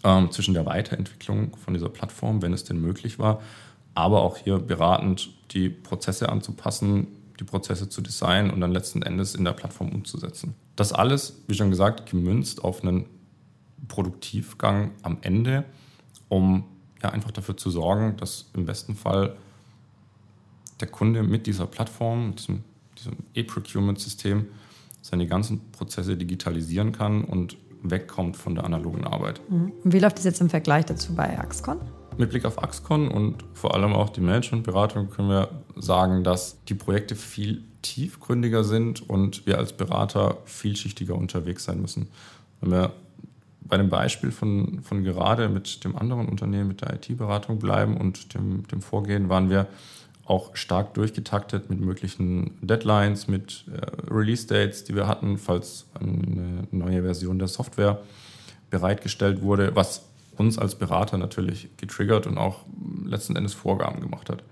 ähm, 0.03 0.31
zwischen 0.31 0.53
der 0.53 0.65
Weiterentwicklung 0.65 1.55
von 1.57 1.73
dieser 1.73 1.89
Plattform, 1.89 2.41
wenn 2.41 2.53
es 2.53 2.63
denn 2.63 2.79
möglich 2.79 3.19
war, 3.19 3.41
aber 3.95 4.21
auch 4.21 4.37
hier 4.37 4.59
beratend 4.59 5.31
die 5.51 5.69
Prozesse 5.69 6.29
anzupassen, 6.29 7.07
die 7.39 7.43
Prozesse 7.43 7.89
zu 7.89 8.01
designen 8.01 8.51
und 8.51 8.61
dann 8.61 8.71
letzten 8.71 9.01
Endes 9.01 9.35
in 9.35 9.43
der 9.43 9.53
Plattform 9.53 9.89
umzusetzen. 9.89 10.55
Das 10.75 10.93
alles, 10.93 11.41
wie 11.47 11.55
schon 11.55 11.69
gesagt, 11.69 12.09
gemünzt 12.09 12.63
auf 12.63 12.83
einen 12.83 13.05
Produktivgang 13.87 14.91
am 15.01 15.17
Ende, 15.21 15.65
um 16.29 16.65
ja 17.01 17.09
einfach 17.09 17.31
dafür 17.31 17.57
zu 17.57 17.69
sorgen, 17.69 18.17
dass 18.17 18.49
im 18.53 18.65
besten 18.65 18.95
Fall 18.95 19.35
der 20.79 20.87
Kunde 20.87 21.23
mit 21.23 21.47
dieser 21.47 21.65
Plattform, 21.65 22.35
diesem, 22.35 22.63
diesem 22.97 23.15
E-Procurement-System, 23.33 24.47
seine 25.01 25.27
ganzen 25.27 25.71
Prozesse 25.71 26.17
digitalisieren 26.17 26.91
kann 26.91 27.23
und 27.23 27.57
wegkommt 27.83 28.37
von 28.37 28.55
der 28.55 28.63
analogen 28.63 29.05
Arbeit. 29.05 29.39
Mhm. 29.49 29.71
Und 29.83 29.93
wie 29.93 29.99
läuft 29.99 30.17
das 30.17 30.25
jetzt 30.25 30.41
im 30.41 30.49
Vergleich 30.49 30.85
dazu 30.85 31.13
bei 31.13 31.37
Axcon? 31.37 31.77
Mit 32.17 32.29
Blick 32.29 32.45
auf 32.45 32.63
Axcon 32.63 33.09
und 33.09 33.43
vor 33.53 33.73
allem 33.73 33.93
auch 33.93 34.09
die 34.09 34.21
Managementberatung 34.21 35.09
können 35.09 35.29
wir 35.29 35.49
sagen, 35.75 36.23
dass 36.23 36.63
die 36.65 36.73
Projekte 36.73 37.15
viel 37.15 37.63
tiefgründiger 37.81 38.63
sind 38.63 39.07
und 39.09 39.45
wir 39.45 39.57
als 39.57 39.73
Berater 39.73 40.37
vielschichtiger 40.45 41.15
unterwegs 41.15 41.65
sein 41.65 41.81
müssen. 41.81 42.07
Wenn 42.61 42.71
wir 42.71 42.93
bei 43.61 43.77
dem 43.77 43.89
Beispiel 43.89 44.31
von, 44.31 44.81
von 44.81 45.03
gerade 45.03 45.49
mit 45.49 45.83
dem 45.83 45.97
anderen 45.97 46.29
Unternehmen, 46.29 46.69
mit 46.69 46.81
der 46.81 46.93
IT-Beratung 46.93 47.59
bleiben 47.59 47.97
und 47.97 48.33
dem, 48.33 48.65
dem 48.67 48.81
Vorgehen, 48.81 49.27
waren 49.27 49.49
wir 49.49 49.67
auch 50.23 50.55
stark 50.55 50.93
durchgetaktet 50.93 51.69
mit 51.69 51.79
möglichen 51.79 52.57
Deadlines, 52.61 53.27
mit 53.27 53.65
äh, 53.71 54.11
Release-Dates, 54.11 54.83
die 54.85 54.95
wir 54.95 55.07
hatten, 55.07 55.37
falls 55.37 55.85
eine 55.99 56.67
neue 56.71 57.03
Version 57.03 57.39
der 57.39 57.47
Software 57.47 57.99
bereitgestellt 58.69 59.41
wurde, 59.41 59.75
was 59.75 60.05
uns 60.37 60.57
als 60.57 60.75
Berater 60.75 61.17
natürlich 61.17 61.69
getriggert 61.77 62.27
und 62.27 62.37
auch 62.37 62.65
letzten 63.05 63.35
Endes 63.35 63.53
Vorgaben 63.53 64.01
gemacht 64.01 64.29
hat. 64.29 64.43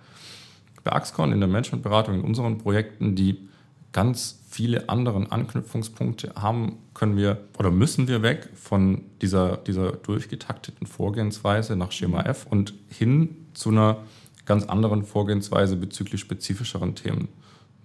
Bei 0.84 0.92
Axcon 0.92 1.32
in 1.32 1.40
der 1.40 1.48
Managementberatung 1.48 2.16
in 2.16 2.22
unseren 2.22 2.58
Projekten, 2.58 3.16
die 3.16 3.48
ganz 3.94 4.40
viele 4.50 4.90
andere 4.90 5.32
Anknüpfungspunkte 5.32 6.34
haben, 6.36 6.78
können 6.94 7.16
wir 7.16 7.46
oder 7.58 7.72
müssen 7.72 8.08
wir 8.08 8.22
weg 8.22 8.50
von 8.54 9.04
dieser, 9.22 9.58
dieser 9.58 9.94
durchgetakteten 9.94 10.88
Vorgehensweise 10.88 11.76
nach 11.76 11.92
Schema 11.92 12.22
F 12.24 12.46
und 12.50 12.74
hin 12.90 13.48
zu 13.54 13.70
einer 13.70 13.98
ganz 14.46 14.66
anderen 14.66 15.04
Vorgehensweise 15.04 15.76
bezüglich 15.76 16.20
spezifischeren 16.22 16.96
Themen. 16.96 17.30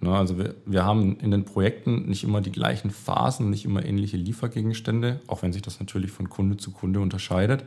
Ne, 0.01 0.15
also 0.15 0.37
wir, 0.37 0.55
wir 0.65 0.85
haben 0.85 1.17
in 1.17 1.31
den 1.31 1.43
Projekten 1.43 2.07
nicht 2.07 2.23
immer 2.23 2.41
die 2.41 2.51
gleichen 2.51 2.89
Phasen, 2.89 3.49
nicht 3.49 3.65
immer 3.65 3.85
ähnliche 3.85 4.17
Liefergegenstände, 4.17 5.19
auch 5.27 5.41
wenn 5.41 5.51
sich 5.51 5.61
das 5.61 5.79
natürlich 5.79 6.11
von 6.11 6.29
Kunde 6.29 6.57
zu 6.57 6.71
Kunde 6.71 7.01
unterscheidet, 7.01 7.65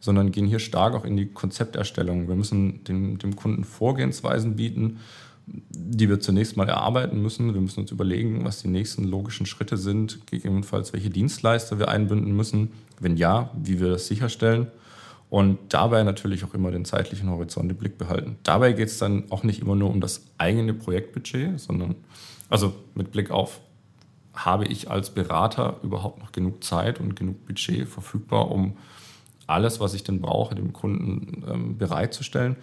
sondern 0.00 0.30
gehen 0.30 0.46
hier 0.46 0.60
stark 0.60 0.94
auch 0.94 1.04
in 1.04 1.16
die 1.16 1.26
Konzepterstellung. 1.26 2.28
Wir 2.28 2.36
müssen 2.36 2.84
dem, 2.84 3.18
dem 3.18 3.34
Kunden 3.34 3.64
Vorgehensweisen 3.64 4.54
bieten, 4.54 4.98
die 5.46 6.08
wir 6.08 6.20
zunächst 6.20 6.56
mal 6.56 6.68
erarbeiten 6.68 7.20
müssen. 7.20 7.54
Wir 7.54 7.60
müssen 7.60 7.80
uns 7.80 7.90
überlegen, 7.90 8.44
was 8.44 8.62
die 8.62 8.68
nächsten 8.68 9.04
logischen 9.04 9.46
Schritte 9.46 9.76
sind, 9.76 10.26
gegebenenfalls 10.26 10.92
welche 10.92 11.10
Dienstleister 11.10 11.80
wir 11.80 11.88
einbinden 11.88 12.36
müssen. 12.36 12.70
Wenn 13.00 13.16
ja, 13.16 13.50
wie 13.60 13.80
wir 13.80 13.88
das 13.88 14.06
sicherstellen 14.06 14.68
und 15.30 15.58
dabei 15.68 16.02
natürlich 16.04 16.44
auch 16.44 16.54
immer 16.54 16.70
den 16.70 16.84
zeitlichen 16.84 17.28
Horizont 17.28 17.70
im 17.70 17.76
Blick 17.76 17.98
behalten. 17.98 18.38
Dabei 18.44 18.72
geht 18.72 18.88
es 18.88 18.98
dann 18.98 19.24
auch 19.30 19.42
nicht 19.42 19.60
immer 19.60 19.76
nur 19.76 19.90
um 19.90 20.00
das 20.00 20.22
eigene 20.38 20.72
Projektbudget, 20.72 21.60
sondern 21.60 21.96
also 22.48 22.74
mit 22.94 23.12
Blick 23.12 23.30
auf, 23.30 23.60
habe 24.32 24.66
ich 24.66 24.90
als 24.90 25.10
Berater 25.10 25.76
überhaupt 25.82 26.20
noch 26.20 26.32
genug 26.32 26.64
Zeit 26.64 27.00
und 27.00 27.16
genug 27.16 27.46
Budget 27.46 27.88
verfügbar, 27.88 28.50
um 28.50 28.76
alles, 29.46 29.80
was 29.80 29.94
ich 29.94 30.04
denn 30.04 30.20
brauche, 30.20 30.54
dem 30.54 30.72
Kunden 30.72 31.44
ähm, 31.50 31.78
bereitzustellen, 31.78 32.56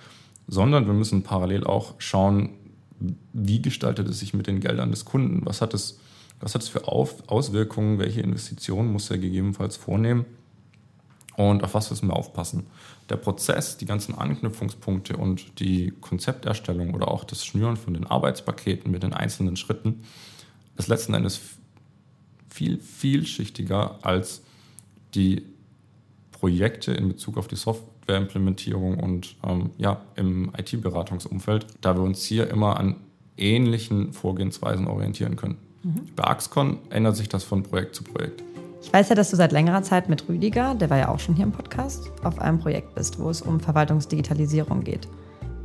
sondern 0.48 0.88
wir 0.88 0.94
müssen 0.94 1.24
parallel 1.24 1.66
auch 1.66 1.96
schauen, 1.98 2.52
wie 3.34 3.62
gestaltet 3.62 4.08
es 4.08 4.20
sich 4.20 4.34
mit 4.34 4.48
den 4.48 4.60
Geldern 4.60 4.92
des 4.92 5.06
Kunden, 5.06 5.46
was 5.46 5.62
hat 5.62 5.74
es, 5.74 6.00
was 6.40 6.56
hat 6.56 6.62
es 6.62 6.70
für 6.70 6.88
auf 6.88 7.28
Auswirkungen, 7.28 8.00
welche 8.00 8.22
Investitionen 8.22 8.92
muss 8.92 9.12
er 9.12 9.18
gegebenenfalls 9.18 9.76
vornehmen 9.76 10.26
und 11.38 11.64
auf 11.64 11.74
was 11.74 11.90
müssen 11.90 12.08
wir 12.08 12.16
aufpassen? 12.16 12.68
Der 13.10 13.18
Prozess, 13.18 13.78
die 13.78 13.86
ganzen 13.86 14.16
Anknüpfungspunkte 14.16 15.18
und 15.18 15.60
die 15.60 15.92
Konzepterstellung 16.02 16.94
oder 16.94 17.10
auch 17.10 17.24
das 17.24 17.46
Schnüren 17.46 17.78
von 17.78 17.94
den 17.94 18.08
Arbeitspaketen 18.08 18.92
mit 18.92 19.04
den 19.04 19.14
einzelnen 19.14 19.58
Schritten 19.58 20.04
ist 20.78 20.88
letzten 20.88 21.14
Endes 21.14 21.40
viel 22.50 22.80
vielschichtiger 22.80 24.00
als 24.02 24.42
die 25.14 25.44
Projekte 26.32 26.94
in 26.94 27.10
Bezug 27.10 27.38
auf 27.38 27.48
die 27.48 27.56
Softwareimplementierung 27.56 29.00
und 29.00 29.36
ähm, 29.44 29.72
ja, 29.78 30.02
im 30.16 30.52
IT-Beratungsumfeld, 30.58 31.66
da 31.82 31.96
wir 31.96 32.04
uns 32.04 32.24
hier 32.26 32.50
immer 32.50 32.78
an 32.78 32.98
ähnlichen 33.38 34.14
Vorgehensweisen 34.14 34.88
orientieren 34.88 35.36
können. 35.36 35.58
Mhm. 35.84 36.10
Bei 36.16 36.26
Axcon 36.26 36.78
ändert 36.90 37.18
sich 37.18 37.30
das 37.30 37.44
von 37.44 37.64
Projekt 37.64 37.96
zu 37.96 38.04
Projekt. 38.04 38.44
Ich 38.86 38.94
weiß 38.94 39.10
ja, 39.10 39.16
dass 39.16 39.32
du 39.32 39.36
seit 39.36 39.52
längerer 39.52 39.82
Zeit 39.82 40.10
mit 40.10 40.30
Rüdiger, 40.30 40.76
der 40.76 40.92
war 40.92 40.98
ja 40.98 41.10
auch 41.10 41.20
schon 41.20 41.36
hier 41.36 41.44
im 41.44 41.52
Podcast, 41.52 42.12
auf 42.24 42.40
einem 42.40 42.60
Projekt 42.60 42.94
bist, 42.94 43.20
wo 43.20 43.32
es 43.32 43.42
um 43.42 43.60
Verwaltungsdigitalisierung 43.60 44.84
geht. 44.84 45.08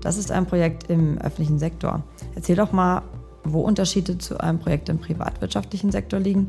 Das 0.01 0.17
ist 0.17 0.33
ein 0.33 0.47
Projekt 0.47 0.89
im 0.89 1.19
öffentlichen 1.19 1.59
Sektor. 1.59 2.03
Erzähl 2.35 2.57
doch 2.57 2.73
mal, 2.73 3.03
wo 3.45 3.61
Unterschiede 3.61 4.17
zu 4.17 4.41
einem 4.41 4.59
Projekt 4.59 4.89
im 4.89 4.99
privatwirtschaftlichen 4.99 5.93
Sektor 5.93 6.19
liegen, 6.19 6.49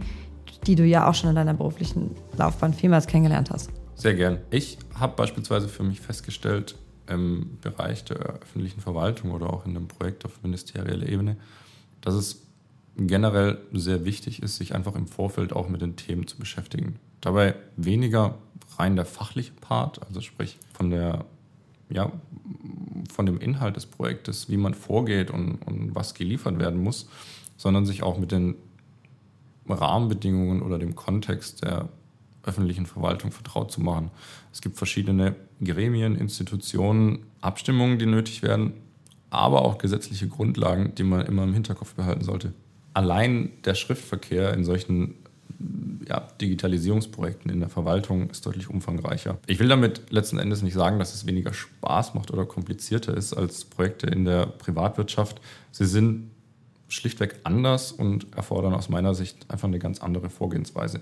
die 0.66 0.76
du 0.76 0.86
ja 0.86 1.10
auch 1.10 1.14
schon 1.14 1.30
in 1.30 1.36
deiner 1.36 1.54
beruflichen 1.54 2.16
Laufbahn 2.38 2.74
vielmals 2.74 3.06
kennengelernt 3.06 3.52
hast. 3.52 3.70
Sehr 3.96 4.16
gern. 4.16 4.38
Ich 4.50 4.80
habe 4.96 5.14
beispielsweise 5.18 5.68
für 5.68 5.84
mich 5.84 6.00
festgestellt, 6.00 6.76
im 7.08 7.58
Bereich 7.62 8.06
der 8.06 8.18
öffentlichen 8.42 8.80
Verwaltung 8.80 9.32
oder 9.32 9.52
auch 9.52 9.66
in 9.66 9.76
einem 9.76 9.90
Projekt 9.90 10.24
auf 10.24 10.42
ministerieller 10.42 11.08
Ebene, 11.08 11.36
dass 12.00 12.14
es 12.14 12.48
generell 12.98 13.60
sehr 13.72 14.06
wichtig 14.06 14.42
ist, 14.42 14.58
sich 14.58 14.76
einfach 14.76 14.96
im 14.96 15.08
Vorfeld 15.08 15.54
auch 15.54 15.70
mit 15.70 15.82
den 15.82 15.96
Themen 15.96 16.28
zu 16.28 16.38
beschäftigen. 16.38 17.00
Dabei 17.22 17.56
weniger 17.78 18.38
rein 18.78 18.96
der 18.96 19.06
fachliche 19.06 19.54
Part, 19.54 20.06
also 20.06 20.22
sprich 20.22 20.58
von 20.74 20.90
der 20.90 21.26
ja, 21.90 22.10
von 23.14 23.26
dem 23.26 23.40
Inhalt 23.40 23.76
des 23.76 23.86
Projektes, 23.86 24.50
wie 24.50 24.56
man 24.56 24.74
vorgeht 24.74 25.30
und, 25.30 25.56
und 25.66 25.94
was 25.94 26.14
geliefert 26.14 26.58
werden 26.58 26.82
muss, 26.82 27.10
sondern 27.58 27.86
sich 27.86 28.02
auch 28.02 28.18
mit 28.18 28.32
den 28.32 28.56
Rahmenbedingungen 29.68 30.62
oder 30.62 30.80
dem 30.80 30.96
Kontext 30.96 31.64
der 31.64 31.90
öffentlichen 32.44 32.86
Verwaltung 32.86 33.32
vertraut 33.32 33.74
zu 33.74 33.82
machen. 33.82 34.10
Es 34.54 34.62
gibt 34.62 34.78
verschiedene 34.78 35.36
Gremien, 35.62 36.16
Institutionen, 36.16 37.26
Abstimmungen, 37.42 38.00
die 38.00 38.06
nötig 38.06 38.42
werden, 38.42 38.72
aber 39.30 39.64
auch 39.64 39.78
gesetzliche 39.78 40.30
Grundlagen, 40.30 40.96
die 40.96 41.04
man 41.04 41.26
immer 41.26 41.44
im 41.44 41.54
Hinterkopf 41.54 41.94
behalten 41.94 42.24
sollte 42.24 42.54
allein 42.94 43.52
der 43.64 43.76
Schriftverkehr 43.76 44.54
in 44.54 44.64
solchen 44.64 45.16
ja, 46.08 46.28
Digitalisierungsprojekten 46.42 47.52
in 47.52 47.60
der 47.60 47.70
Verwaltung 47.70 48.30
ist 48.30 48.46
deutlich 48.46 48.70
umfangreicher. 48.70 49.38
Ich 49.48 49.60
will 49.60 49.68
damit 49.68 50.12
letzten 50.12 50.40
Endes 50.40 50.62
nicht 50.62 50.74
sagen, 50.74 51.00
dass 51.00 51.14
es 51.14 51.26
weniger 51.26 51.54
Spaß 51.54 52.14
macht 52.16 52.32
oder 52.32 52.46
komplizierter 52.46 53.16
ist 53.16 53.34
als 53.34 53.66
Projekte 53.66 54.08
in 54.08 54.26
der 54.26 54.46
Privatwirtschaft. 54.46 55.42
Sie 55.72 55.86
sind 55.86 56.32
schlichtweg 56.88 57.40
anders 57.44 57.92
und 57.92 58.36
erfordern 58.36 58.74
aus 58.74 58.90
meiner 58.90 59.16
Sicht 59.16 59.50
einfach 59.50 59.68
eine 59.68 59.80
ganz 59.80 60.02
andere 60.02 60.30
Vorgehensweise. 60.30 61.02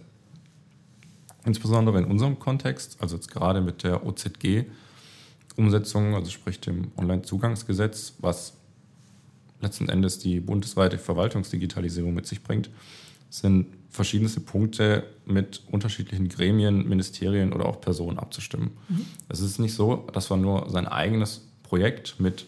Insbesondere 1.45 1.97
in 1.97 2.05
unserem 2.05 2.37
Kontext, 2.37 2.97
also 2.99 3.15
jetzt 3.15 3.31
gerade 3.31 3.61
mit 3.61 3.83
der 3.83 4.05
OZG-Umsetzung, 4.05 6.15
also 6.15 6.29
sprich 6.29 6.59
dem 6.59 6.91
Onlinezugangsgesetz, 6.97 8.15
was 8.19 8.58
letzten 9.61 9.89
Endes 9.89 10.19
die 10.19 10.39
bundesweite 10.39 10.97
Verwaltungsdigitalisierung 10.97 12.13
mit 12.13 12.25
sich 12.25 12.43
bringt, 12.43 12.69
sind 13.29 13.67
verschiedenste 13.89 14.39
Punkte 14.39 15.03
mit 15.25 15.63
unterschiedlichen 15.71 16.29
Gremien, 16.29 16.87
Ministerien 16.87 17.53
oder 17.53 17.65
auch 17.65 17.81
Personen 17.81 18.19
abzustimmen. 18.19 18.71
Mhm. 18.87 19.05
Es 19.27 19.39
ist 19.39 19.59
nicht 19.59 19.73
so, 19.73 20.07
dass 20.13 20.29
man 20.29 20.41
nur 20.41 20.69
sein 20.69 20.87
eigenes 20.87 21.47
Projekt 21.63 22.19
mit 22.19 22.45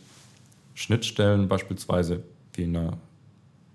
Schnittstellen 0.73 1.47
beispielsweise 1.47 2.23
wie 2.53 2.63
in 2.63 2.75
einer 2.75 2.97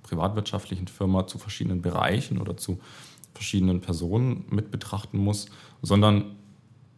privatwirtschaftlichen 0.03 0.89
Firma 0.89 1.27
zu 1.27 1.39
verschiedenen 1.39 1.83
Bereichen 1.83 2.39
oder 2.39 2.57
zu 2.57 2.79
verschiedenen 3.35 3.81
Personen 3.81 4.45
mit 4.51 4.71
betrachten 4.71 5.19
muss, 5.19 5.47
sondern 5.83 6.37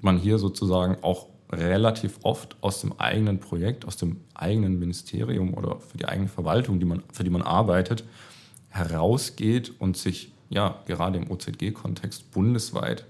man 0.00 0.18
hier 0.18 0.38
sozusagen 0.38 1.02
auch 1.02 1.26
relativ 1.50 2.18
oft 2.22 2.56
aus 2.60 2.80
dem 2.80 2.98
eigenen 2.98 3.40
Projekt, 3.40 3.84
aus 3.86 3.96
dem 3.96 4.20
eigenen 4.34 4.78
Ministerium 4.78 5.54
oder 5.54 5.80
für 5.80 5.96
die 5.96 6.06
eigene 6.06 6.28
Verwaltung, 6.28 6.78
die 6.78 6.86
man, 6.86 7.02
für 7.12 7.24
die 7.24 7.30
man 7.30 7.42
arbeitet, 7.42 8.04
herausgeht 8.68 9.72
und 9.78 9.96
sich 9.96 10.32
ja 10.50 10.82
gerade 10.86 11.18
im 11.18 11.30
OZG-Kontext 11.30 12.30
bundesweit 12.30 13.06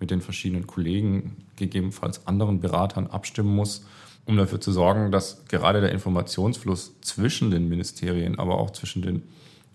mit 0.00 0.10
den 0.10 0.20
verschiedenen 0.20 0.66
Kollegen, 0.66 1.36
gegebenenfalls 1.56 2.26
anderen 2.26 2.60
Beratern 2.60 3.06
abstimmen 3.06 3.54
muss, 3.54 3.84
um 4.26 4.36
dafür 4.36 4.60
zu 4.60 4.72
sorgen, 4.72 5.12
dass 5.12 5.44
gerade 5.46 5.80
der 5.80 5.92
Informationsfluss 5.92 7.00
zwischen 7.02 7.50
den 7.50 7.68
Ministerien, 7.68 8.38
aber 8.38 8.58
auch 8.58 8.70
zwischen 8.70 9.02
den 9.02 9.22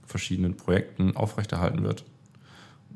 verschiedenen 0.06 0.58
Projekten 0.58 1.16
aufrechterhalten 1.16 1.84
wird. 1.84 2.04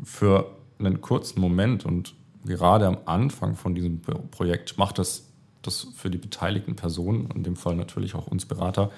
Für 0.04 0.58
einen 0.80 1.02
kurzen 1.02 1.40
Moment 1.40 1.86
und 1.86 2.16
gerade 2.46 2.88
am 2.88 2.98
Anfang 3.06 3.56
von 3.56 3.76
diesem 3.76 4.02
Projekt 4.02 4.78
macht 4.78 5.00
das, 5.00 5.30
das 5.62 5.88
für 5.96 6.10
die 6.10 6.18
beteiligten 6.18 6.76
Personen, 6.76 7.30
in 7.36 7.44
dem 7.44 7.56
Fall 7.56 7.76
natürlich 7.76 8.16
auch 8.16 8.28
uns 8.28 8.46
Berater, 8.46 8.92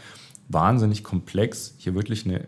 wahnsinnig 0.50 1.04
komplex, 1.04 1.76
hier 1.78 1.96
wirklich 1.96 2.26
eine, 2.26 2.48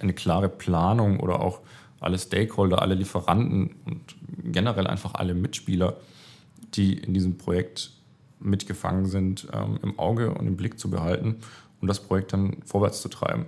eine 0.00 0.14
klare 0.14 0.48
Planung 0.48 1.20
oder 1.20 1.40
auch 1.40 1.60
alle 2.00 2.18
Stakeholder, 2.18 2.80
alle 2.80 2.94
Lieferanten 2.94 3.74
und 3.84 4.16
generell 4.44 4.86
einfach 4.86 5.14
alle 5.14 5.34
Mitspieler, 5.34 5.96
die 6.74 6.94
in 6.94 7.14
diesem 7.14 7.38
Projekt 7.38 7.92
mitgefangen 8.40 9.06
sind, 9.06 9.48
ähm, 9.52 9.78
im 9.82 9.98
Auge 9.98 10.32
und 10.34 10.46
im 10.46 10.56
Blick 10.56 10.78
zu 10.78 10.90
behalten 10.90 11.36
und 11.80 11.88
das 11.88 12.00
Projekt 12.00 12.32
dann 12.32 12.58
vorwärts 12.64 13.02
zu 13.02 13.08
treiben. 13.08 13.46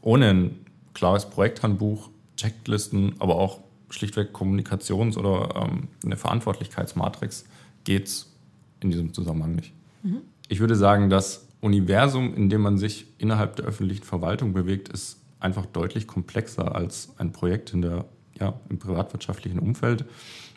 Ohne 0.00 0.30
ein 0.30 0.66
klares 0.94 1.28
Projekthandbuch, 1.28 2.08
Checklisten, 2.36 3.14
aber 3.18 3.36
auch 3.36 3.60
schlichtweg 3.92 4.32
Kommunikations- 4.32 5.16
oder 5.16 5.68
ähm, 5.68 5.88
eine 6.04 6.16
Verantwortlichkeitsmatrix 6.16 7.44
geht 7.84 8.06
es 8.06 8.32
in 8.80 8.90
diesem 8.90 9.12
Zusammenhang 9.12 9.54
nicht. 9.54 9.72
Mhm. 10.02 10.22
Ich 10.48 10.60
würde 10.60 10.76
sagen, 10.76 11.10
das 11.10 11.46
Universum, 11.60 12.34
in 12.34 12.48
dem 12.48 12.62
man 12.62 12.78
sich 12.78 13.06
innerhalb 13.18 13.56
der 13.56 13.66
öffentlichen 13.66 14.04
Verwaltung 14.04 14.52
bewegt, 14.52 14.88
ist 14.88 15.18
einfach 15.38 15.66
deutlich 15.66 16.06
komplexer 16.06 16.74
als 16.74 17.10
ein 17.18 17.32
Projekt 17.32 17.72
in 17.72 17.82
der, 17.82 18.04
ja, 18.38 18.54
im 18.68 18.78
privatwirtschaftlichen 18.78 19.58
Umfeld. 19.58 20.04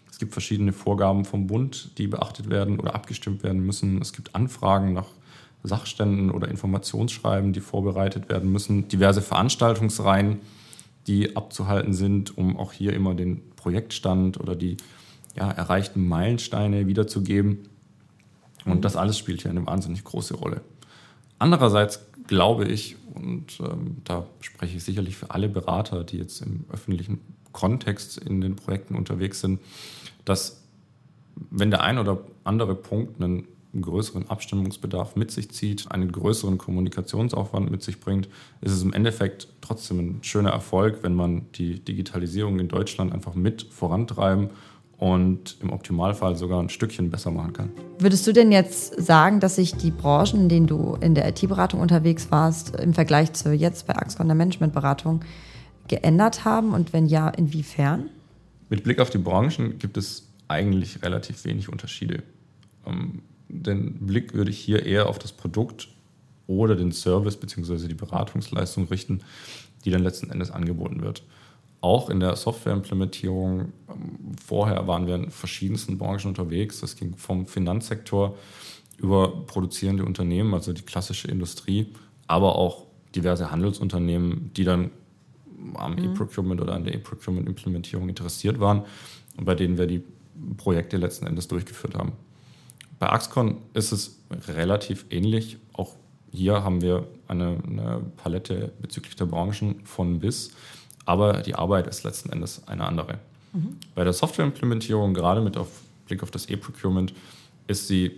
Es 0.09 0.17
gibt 0.17 0.33
verschiedene 0.33 0.71
Vorgaben 0.71 1.25
vom 1.25 1.47
Bund, 1.47 1.97
die 1.97 2.07
beachtet 2.07 2.49
werden 2.49 2.79
oder 2.79 2.95
abgestimmt 2.95 3.43
werden 3.43 3.65
müssen. 3.65 4.01
Es 4.01 4.13
gibt 4.13 4.33
Anfragen 4.33 4.93
nach 4.93 5.07
Sachständen 5.63 6.31
oder 6.31 6.47
Informationsschreiben, 6.47 7.51
die 7.53 7.59
vorbereitet 7.59 8.29
werden 8.29 8.51
müssen, 8.51 8.87
diverse 8.87 9.21
Veranstaltungsreihen, 9.21 10.39
die 11.07 11.35
abzuhalten 11.35 11.93
sind, 11.93 12.37
um 12.37 12.57
auch 12.57 12.73
hier 12.73 12.93
immer 12.93 13.13
den 13.13 13.41
Projektstand 13.55 14.39
oder 14.39 14.55
die 14.55 14.77
ja, 15.35 15.51
erreichten 15.51 16.07
Meilensteine 16.07 16.87
wiederzugeben. 16.87 17.69
Und 18.65 18.83
das 18.83 18.95
alles 18.95 19.17
spielt 19.17 19.43
hier 19.43 19.51
eine 19.51 19.65
wahnsinnig 19.65 20.03
große 20.03 20.35
Rolle. 20.35 20.61
Andererseits 21.37 21.99
glaube 22.27 22.65
ich, 22.65 22.95
und 23.13 23.59
ähm, 23.59 23.97
da 24.03 24.25
spreche 24.39 24.77
ich 24.77 24.83
sicherlich 24.83 25.15
für 25.15 25.31
alle 25.31 25.49
Berater, 25.49 26.03
die 26.03 26.17
jetzt 26.17 26.41
im 26.41 26.65
öffentlichen 26.71 27.19
Kontext 27.51 28.17
in 28.17 28.41
den 28.41 28.55
Projekten 28.55 28.95
unterwegs 28.95 29.41
sind, 29.41 29.59
dass 30.25 30.61
wenn 31.51 31.69
der 31.69 31.83
ein 31.83 31.97
oder 31.97 32.19
andere 32.43 32.75
Punkt 32.75 33.21
einen 33.21 33.47
größeren 33.81 34.29
Abstimmungsbedarf 34.29 35.15
mit 35.15 35.31
sich 35.31 35.51
zieht, 35.51 35.91
einen 35.91 36.11
größeren 36.11 36.57
Kommunikationsaufwand 36.57 37.71
mit 37.71 37.83
sich 37.83 37.99
bringt, 37.99 38.27
ist 38.61 38.71
es 38.71 38.83
im 38.83 38.93
Endeffekt 38.93 39.47
trotzdem 39.61 39.99
ein 39.99 40.23
schöner 40.23 40.51
Erfolg, 40.51 40.99
wenn 41.01 41.15
man 41.15 41.47
die 41.53 41.79
Digitalisierung 41.79 42.59
in 42.59 42.67
Deutschland 42.67 43.13
einfach 43.13 43.35
mit 43.35 43.63
vorantreiben 43.63 44.49
und 44.97 45.57
im 45.61 45.71
Optimalfall 45.71 46.35
sogar 46.35 46.61
ein 46.61 46.69
Stückchen 46.69 47.09
besser 47.09 47.31
machen 47.31 47.53
kann. 47.53 47.71
Würdest 47.99 48.25
du 48.27 48.31
denn 48.31 48.51
jetzt 48.51 49.01
sagen, 49.01 49.39
dass 49.39 49.55
sich 49.55 49.75
die 49.75 49.91
Branchen, 49.91 50.41
in 50.41 50.49
denen 50.49 50.67
du 50.67 50.97
in 51.01 51.15
der 51.15 51.27
IT-Beratung 51.27 51.81
unterwegs 51.81 52.31
warst, 52.31 52.75
im 52.77 52.93
Vergleich 52.93 53.33
zu 53.33 53.53
jetzt 53.53 53.87
bei 53.87 53.95
Axcon 53.95 54.27
der 54.27 54.35
Managementberatung 54.35 55.21
geändert 55.87 56.45
haben 56.45 56.73
und 56.73 56.93
wenn 56.93 57.07
ja, 57.07 57.29
inwiefern? 57.29 58.09
Mit 58.69 58.83
Blick 58.83 58.99
auf 58.99 59.09
die 59.09 59.17
Branchen 59.17 59.77
gibt 59.77 59.97
es 59.97 60.27
eigentlich 60.47 61.03
relativ 61.03 61.43
wenig 61.45 61.69
Unterschiede. 61.69 62.23
Den 63.47 64.05
Blick 64.05 64.33
würde 64.33 64.51
ich 64.51 64.59
hier 64.59 64.85
eher 64.85 65.07
auf 65.07 65.19
das 65.19 65.31
Produkt 65.31 65.89
oder 66.47 66.75
den 66.75 66.91
Service 66.91 67.37
bzw. 67.37 67.87
die 67.87 67.95
Beratungsleistung 67.95 68.87
richten, 68.87 69.21
die 69.83 69.91
dann 69.91 70.03
letzten 70.03 70.29
Endes 70.31 70.51
angeboten 70.51 71.01
wird 71.01 71.23
auch 71.85 72.09
in 72.09 72.19
der 72.19 72.35
Softwareimplementierung. 72.35 73.59
Ähm, 73.59 74.35
vorher 74.43 74.87
waren 74.87 75.05
wir 75.05 75.15
in 75.15 75.29
verschiedensten 75.29 75.99
Branchen 75.99 76.29
unterwegs. 76.29 76.81
Das 76.81 76.95
ging 76.95 77.15
vom 77.15 77.45
Finanzsektor 77.45 78.35
über 78.97 79.45
produzierende 79.45 80.03
Unternehmen, 80.03 80.55
also 80.55 80.73
die 80.73 80.81
klassische 80.81 81.27
Industrie, 81.27 81.93
aber 82.25 82.55
auch 82.55 82.87
diverse 83.13 83.51
Handelsunternehmen, 83.51 84.51
die 84.55 84.63
dann 84.63 84.89
am 85.75 85.91
mhm. 85.91 86.05
E-Procurement 86.05 86.59
oder 86.59 86.73
an 86.73 86.85
der 86.85 86.95
E-Procurement-Implementierung 86.95 88.09
interessiert 88.09 88.59
waren 88.59 88.83
und 89.37 89.45
bei 89.45 89.53
denen 89.53 89.77
wir 89.77 89.85
die 89.85 90.03
Projekte 90.57 90.97
letzten 90.97 91.27
Endes 91.27 91.47
durchgeführt 91.47 91.95
haben. 91.95 92.13
Bei 92.99 93.09
Axcon 93.09 93.57
ist 93.73 93.91
es 93.91 94.19
relativ 94.47 95.05
ähnlich. 95.09 95.57
Auch 95.73 95.95
hier 96.31 96.63
haben 96.63 96.81
wir 96.81 97.07
eine, 97.27 97.57
eine 97.65 98.01
Palette 98.17 98.71
bezüglich 98.81 99.15
der 99.15 99.25
Branchen 99.25 99.85
von 99.85 100.19
bis 100.19 100.51
aber 101.05 101.41
die 101.41 101.55
Arbeit 101.55 101.87
ist 101.87 102.03
letzten 102.03 102.31
Endes 102.31 102.67
eine 102.67 102.83
andere. 102.85 103.19
Mhm. 103.53 103.77
Bei 103.93 104.03
der 104.03 104.13
Softwareimplementierung, 104.13 105.13
gerade 105.13 105.41
mit 105.41 105.55
auf 105.55 105.69
Blick 106.07 106.23
auf 106.23 106.31
das 106.31 106.47
E-Procurement, 106.47 107.13
ist 107.67 107.89
die, 107.89 108.11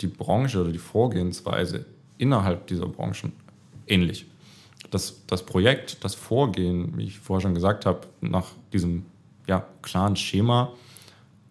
die 0.00 0.06
Branche 0.06 0.60
oder 0.60 0.72
die 0.72 0.78
Vorgehensweise 0.78 1.84
innerhalb 2.18 2.66
dieser 2.68 2.86
Branchen 2.86 3.32
ähnlich. 3.86 4.26
Das, 4.90 5.20
das 5.26 5.44
Projekt, 5.44 6.02
das 6.02 6.14
Vorgehen, 6.14 6.96
wie 6.96 7.04
ich 7.04 7.18
vorher 7.18 7.42
schon 7.42 7.54
gesagt 7.54 7.86
habe, 7.86 8.06
nach 8.20 8.46
diesem 8.72 9.04
ja, 9.46 9.66
klaren 9.82 10.16
Schema 10.16 10.72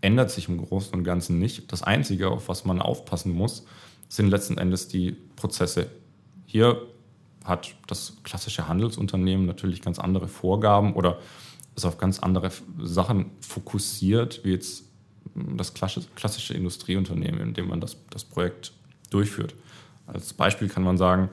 ändert 0.01 0.31
sich 0.31 0.47
im 0.47 0.63
Großen 0.65 0.93
und 0.93 1.03
Ganzen 1.03 1.39
nicht. 1.39 1.71
Das 1.71 1.83
Einzige, 1.83 2.29
auf 2.29 2.47
was 2.49 2.65
man 2.65 2.81
aufpassen 2.81 3.33
muss, 3.33 3.65
sind 4.07 4.29
letzten 4.29 4.57
Endes 4.57 4.87
die 4.87 5.11
Prozesse. 5.35 5.89
Hier 6.45 6.81
hat 7.43 7.75
das 7.87 8.17
klassische 8.23 8.67
Handelsunternehmen 8.67 9.45
natürlich 9.45 9.81
ganz 9.81 9.99
andere 9.99 10.27
Vorgaben 10.27 10.93
oder 10.93 11.19
ist 11.75 11.85
auf 11.85 11.97
ganz 11.97 12.19
andere 12.19 12.51
Sachen 12.79 13.31
fokussiert, 13.41 14.41
wie 14.43 14.51
jetzt 14.51 14.83
das 15.35 15.73
klassische 15.73 16.53
Industrieunternehmen, 16.53 17.39
in 17.39 17.53
dem 17.53 17.67
man 17.67 17.79
das, 17.79 17.97
das 18.09 18.23
Projekt 18.23 18.73
durchführt. 19.09 19.53
Als 20.07 20.33
Beispiel 20.33 20.69
kann 20.69 20.83
man 20.83 20.97
sagen, 20.97 21.29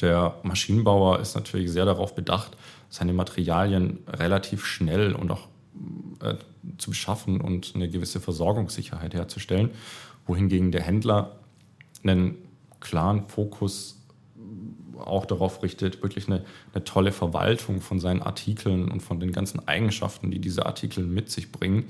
der 0.00 0.40
Maschinenbauer 0.42 1.20
ist 1.20 1.34
natürlich 1.34 1.70
sehr 1.70 1.84
darauf 1.84 2.14
bedacht, 2.14 2.56
seine 2.90 3.12
Materialien 3.12 4.00
relativ 4.08 4.66
schnell 4.66 5.14
und 5.14 5.30
auch 5.30 5.48
äh, 6.20 6.34
zu 6.78 6.90
beschaffen 6.90 7.40
und 7.40 7.72
eine 7.74 7.88
gewisse 7.88 8.20
Versorgungssicherheit 8.20 9.14
herzustellen, 9.14 9.70
wohingegen 10.26 10.72
der 10.72 10.82
Händler 10.82 11.38
einen 12.02 12.36
klaren 12.80 13.28
Fokus 13.28 14.00
auch 14.98 15.26
darauf 15.26 15.62
richtet, 15.62 16.02
wirklich 16.02 16.28
eine, 16.28 16.44
eine, 16.72 16.84
tolle 16.84 17.12
Verwaltung 17.12 17.80
von 17.80 17.98
seinen 17.98 18.22
Artikeln 18.22 18.90
und 18.90 19.00
von 19.00 19.20
den 19.20 19.32
ganzen 19.32 19.66
Eigenschaften, 19.66 20.30
die 20.30 20.38
diese 20.38 20.66
Artikel 20.66 21.04
mit 21.04 21.30
sich 21.30 21.50
bringen, 21.50 21.84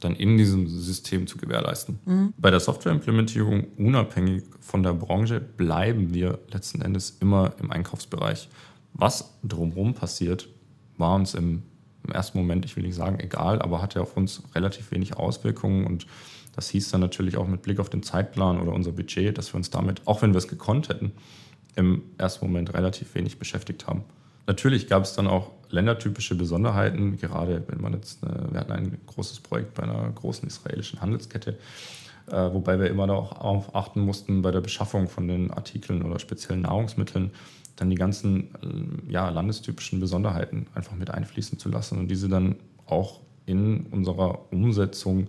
dann 0.00 0.14
in 0.14 0.36
diesem 0.36 0.66
System 0.66 1.26
zu 1.26 1.38
gewährleisten. 1.38 1.98
Mhm. 2.04 2.34
Bei 2.38 2.50
der 2.50 2.60
Softwareimplementierung, 2.60 3.66
unabhängig 3.76 4.44
von 4.60 4.82
der 4.82 4.94
Branche, 4.94 5.40
bleiben 5.40 6.14
wir 6.14 6.38
letzten 6.50 6.82
Endes 6.82 7.16
immer 7.20 7.54
im 7.60 7.70
Einkaufsbereich. 7.70 8.48
Was 8.92 9.38
drumherum 9.42 9.94
passiert, 9.94 10.48
war 10.96 11.14
uns 11.14 11.34
im, 11.34 11.62
im 12.10 12.16
ersten 12.16 12.38
Moment, 12.38 12.64
ich 12.64 12.76
will 12.76 12.82
nicht 12.82 12.96
sagen 12.96 13.20
egal, 13.20 13.62
aber 13.62 13.80
hatte 13.80 14.02
auf 14.02 14.16
uns 14.16 14.42
relativ 14.54 14.90
wenig 14.90 15.16
Auswirkungen 15.16 15.86
und 15.86 16.06
das 16.56 16.68
hieß 16.70 16.90
dann 16.90 17.00
natürlich 17.00 17.36
auch 17.36 17.46
mit 17.46 17.62
Blick 17.62 17.78
auf 17.78 17.88
den 17.88 18.02
Zeitplan 18.02 18.60
oder 18.60 18.72
unser 18.72 18.90
Budget, 18.90 19.38
dass 19.38 19.52
wir 19.52 19.56
uns 19.56 19.70
damit, 19.70 20.02
auch 20.06 20.20
wenn 20.22 20.32
wir 20.32 20.38
es 20.38 20.48
gekonnt 20.48 20.88
hätten, 20.88 21.12
im 21.76 22.02
ersten 22.18 22.44
Moment 22.44 22.74
relativ 22.74 23.14
wenig 23.14 23.38
beschäftigt 23.38 23.86
haben. 23.86 24.02
Natürlich 24.48 24.88
gab 24.88 25.04
es 25.04 25.14
dann 25.14 25.28
auch 25.28 25.52
ländertypische 25.70 26.34
Besonderheiten, 26.34 27.16
gerade 27.18 27.62
wenn 27.68 27.80
man 27.80 27.92
jetzt, 27.92 28.22
wir 28.22 28.58
hatten 28.58 28.72
ein 28.72 28.98
großes 29.06 29.40
Projekt 29.40 29.74
bei 29.74 29.84
einer 29.84 30.10
großen 30.10 30.48
israelischen 30.48 31.00
Handelskette, 31.00 31.56
äh, 32.26 32.32
wobei 32.32 32.80
wir 32.80 32.90
immer 32.90 33.06
noch 33.06 33.34
darauf 33.34 33.74
achten 33.76 34.00
mussten, 34.00 34.42
bei 34.42 34.50
der 34.50 34.60
Beschaffung 34.60 35.08
von 35.08 35.28
den 35.28 35.52
Artikeln 35.52 36.02
oder 36.02 36.18
speziellen 36.18 36.62
Nahrungsmitteln 36.62 37.30
dann 37.80 37.88
die 37.88 37.96
ganzen 37.96 38.54
äh, 38.62 39.10
ja, 39.10 39.30
landestypischen 39.30 40.00
Besonderheiten 40.00 40.66
einfach 40.74 40.94
mit 40.94 41.10
einfließen 41.10 41.58
zu 41.58 41.70
lassen 41.70 41.98
und 41.98 42.08
diese 42.08 42.28
dann 42.28 42.56
auch 42.86 43.20
in 43.46 43.86
unserer 43.86 44.52
Umsetzung 44.52 45.28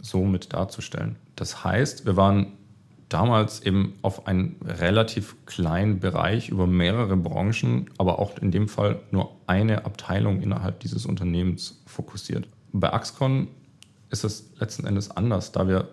so 0.00 0.24
mit 0.24 0.52
darzustellen. 0.52 1.16
Das 1.34 1.64
heißt, 1.64 2.06
wir 2.06 2.16
waren 2.16 2.52
damals 3.08 3.60
eben 3.62 3.94
auf 4.02 4.28
einen 4.28 4.54
relativ 4.64 5.34
kleinen 5.46 5.98
Bereich 5.98 6.48
über 6.48 6.68
mehrere 6.68 7.16
Branchen, 7.16 7.90
aber 7.98 8.20
auch 8.20 8.38
in 8.38 8.52
dem 8.52 8.68
Fall 8.68 9.00
nur 9.10 9.32
eine 9.48 9.84
Abteilung 9.84 10.40
innerhalb 10.42 10.78
dieses 10.80 11.06
Unternehmens 11.06 11.82
fokussiert. 11.86 12.46
Bei 12.72 12.92
Axcon 12.92 13.48
ist 14.10 14.22
es 14.22 14.52
letzten 14.60 14.86
Endes 14.86 15.10
anders, 15.10 15.50
da 15.50 15.66
wir 15.66 15.88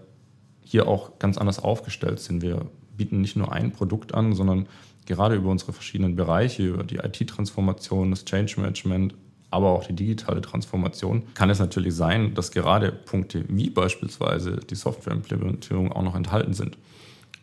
hier 0.62 0.88
auch 0.88 1.18
ganz 1.18 1.40
anders 1.40 1.60
aufgestellt 1.60 2.20
sind. 2.20 2.44
Wir 2.44 2.68
bieten 2.96 3.20
nicht 3.20 3.36
nur 3.36 3.52
ein 3.52 3.72
Produkt 3.72 4.14
an, 4.14 4.34
sondern 4.34 4.68
gerade 5.08 5.36
über 5.36 5.50
unsere 5.50 5.74
verschiedenen 5.74 6.16
Bereiche, 6.16 6.64
über 6.68 6.84
die 6.84 6.98
IT-Transformation, 6.98 8.12
das 8.12 8.26
Change 8.26 8.56
Management, 8.58 9.16
aber 9.50 9.70
auch 9.70 9.86
die 9.86 9.94
digitale 9.94 10.42
Transformation, 10.42 11.24
kann 11.34 11.50
es 11.50 11.60
natürlich 11.60 11.96
sein, 11.96 12.34
dass 12.36 12.52
gerade 12.52 12.92
Punkte 12.92 13.46
wie 13.48 13.70
beispielsweise 13.70 14.58
die 14.58 14.76
Softwareimplementierung 14.76 15.92
auch 15.92 16.04
noch 16.04 16.16
enthalten 16.16 16.54
sind. 16.54 16.78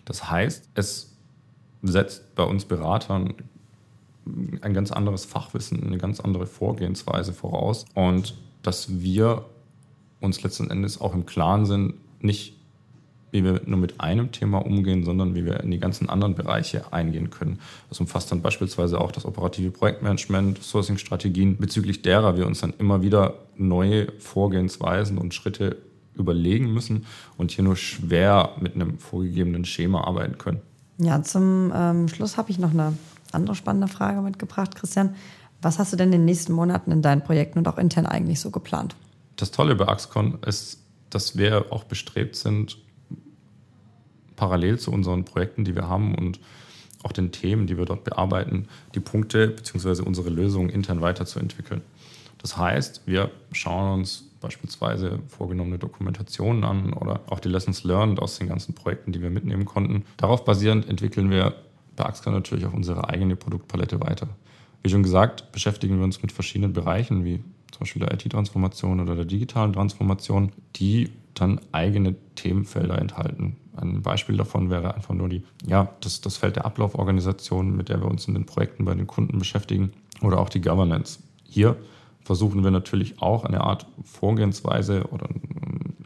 Das 0.05 0.31
heißt, 0.31 0.69
es 0.75 1.17
setzt 1.83 2.35
bei 2.35 2.45
uns 2.45 2.67
Beratern 2.67 3.35
ein 4.61 4.75
ganz 4.75 4.93
anderes 4.93 5.25
Fachwissen, 5.25 5.83
eine 5.83 5.99
ganz 5.99 6.21
andere 6.21 6.47
Vorgehensweise 6.47 7.33
voraus 7.33 7.85
und 7.95 8.35
dass 8.63 9.01
wir 9.01 9.45
uns 10.21 10.43
letzten 10.43 10.71
Endes 10.71 11.01
auch 11.01 11.15
im 11.15 11.27
Klaren 11.27 11.67
sind, 11.67 11.95
nicht 12.21 12.57
wie 13.35 13.45
wir 13.45 13.61
nur 13.67 13.79
mit 13.79 14.01
einem 14.01 14.31
Thema 14.31 14.59
umgehen, 14.59 15.05
sondern 15.05 15.35
wie 15.35 15.45
wir 15.45 15.61
in 15.61 15.73
die 15.73 15.81
ganzen 15.81 16.09
anderen 16.09 16.37
Bereiche 16.37 16.93
eingehen 16.93 17.31
können. 17.31 17.59
Das 17.89 17.99
umfasst 17.99 18.31
dann 18.31 18.41
beispielsweise 18.41 19.01
auch 19.01 19.11
das 19.11 19.27
operative 19.27 19.73
Projektmanagement, 19.73 20.63
Sourcing-Strategien, 20.63 21.57
bezüglich 21.59 22.01
derer 22.03 22.37
wir 22.37 22.47
uns 22.47 22.61
dann 22.61 22.73
immer 22.79 23.03
wieder 23.03 23.35
neue 23.57 24.13
Vorgehensweisen 24.21 25.19
und 25.19 25.35
Schritte 25.35 25.79
überlegen 26.15 26.73
müssen 26.73 27.07
und 27.37 27.51
hier 27.51 27.65
nur 27.65 27.75
schwer 27.75 28.51
mit 28.61 28.77
einem 28.77 28.99
vorgegebenen 28.99 29.65
Schema 29.65 30.05
arbeiten 30.05 30.39
können. 30.39 30.61
Ja, 30.99 31.21
zum 31.25 31.73
ähm, 31.75 32.09
Schluss 32.09 32.37
habe 32.37 32.53
ich 32.53 32.61
noch 32.61 32.71
eine 32.71 32.97
andere 33.33 33.57
spannende 33.57 33.89
Frage 33.89 34.21
mitgebracht, 34.21 34.77
Christian. 34.77 35.17
Was 35.61 35.81
hast 35.81 35.93
du 35.93 35.97
denn 35.97 36.09
in 36.09 36.21
den 36.21 36.25
nächsten 36.25 36.53
Monaten 36.53 36.93
in 36.93 37.03
deinen 37.03 37.25
Projekten 37.25 37.59
und 37.59 37.67
auch 37.67 37.79
intern 37.79 38.07
eigentlich 38.07 38.39
so 38.39 38.51
geplant? 38.51 38.95
Das 39.35 39.51
Tolle 39.51 39.75
bei 39.75 39.89
Axcon 39.89 40.39
ist, 40.47 40.79
dass 41.11 41.37
wir 41.37 41.67
auch 41.71 41.83
bestrebt 41.83 42.37
sind, 42.37 42.79
parallel 44.37 44.79
zu 44.79 44.91
unseren 44.91 45.25
Projekten, 45.25 45.65
die 45.65 45.75
wir 45.75 45.89
haben 45.89 46.15
und 46.15 46.41
auch 47.03 47.13
den 47.13 47.33
Themen, 47.33 47.67
die 47.67 47.77
wir 47.77 47.85
dort 47.85 48.05
bearbeiten, 48.05 48.69
die 48.95 49.01
Punkte 49.01 49.49
bzw. 49.49 50.03
unsere 50.03 50.31
Lösungen 50.31 50.71
intern 50.71 51.01
weiterzuentwickeln. 51.01 51.83
Das 52.39 52.57
heißt, 52.57 53.03
wir 53.07 53.31
schauen 53.53 54.01
uns 54.01 54.31
beispielsweise 54.41 55.21
vorgenommene 55.29 55.79
Dokumentationen 55.79 56.65
an 56.65 56.93
oder 56.93 57.21
auch 57.31 57.41
die 57.41 57.49
Lessons 57.49 57.85
learned 57.85 58.21
aus 58.21 58.39
den 58.39 58.49
ganzen 58.49 58.75
Projekten, 58.75 59.13
die 59.13 59.23
wir 59.23 59.31
mitnehmen 59.31 59.65
konnten. 59.65 60.05
Darauf 60.19 60.45
basierend 60.45 60.89
entwickeln 60.89 61.31
wir 61.31 61.55
bei 61.97 62.05
Axka 62.05 62.31
natürlich 62.31 62.67
auch 62.67 62.75
unsere 62.75 63.09
eigene 63.09 63.37
Produktpalette 63.37 64.01
weiter. 64.01 64.29
Wie 64.83 64.91
schon 64.91 65.03
gesagt, 65.03 65.53
beschäftigen 65.53 65.97
wir 65.97 66.05
uns 66.05 66.21
mit 66.21 66.33
verschiedenen 66.33 66.75
Bereichen, 66.75 67.25
wie 67.25 67.39
zum 67.71 67.81
Beispiel 67.81 68.01
der 68.01 68.13
IT-Transformation 68.13 69.01
oder 69.01 69.15
der 69.15 69.25
digitalen 69.25 69.73
Transformation, 69.73 70.53
die 70.77 71.11
dann 71.33 71.61
eigene 71.73 72.15
Themenfelder 72.35 72.99
enthalten. 72.99 73.57
Ein 73.77 74.03
Beispiel 74.03 74.37
davon 74.37 74.71
wäre 74.71 74.95
einfach 74.95 75.15
nur 75.15 75.29
die, 75.29 75.43
ja, 75.67 75.89
das, 76.01 76.21
das 76.21 76.37
Feld 76.37 76.57
der 76.57 76.65
Ablauforganisation, 76.65 77.77
mit 77.77 77.89
der 77.89 78.01
wir 78.01 78.09
uns 78.09 78.29
in 78.29 78.35
den 78.35 78.47
Projekten 78.47 78.85
bei 78.85 78.95
den 78.95 79.07
Kunden 79.07 79.39
beschäftigen, 79.39 79.93
oder 80.23 80.39
auch 80.39 80.49
die 80.49 80.61
Governance. 80.61 81.21
Hier 81.45 81.77
versuchen 82.23 82.65
wir 82.65 82.71
natürlich 82.71 83.21
auch 83.21 83.45
eine 83.45 83.61
Art 83.61 83.87
Vorgehensweise 84.05 85.05
oder 85.11 85.29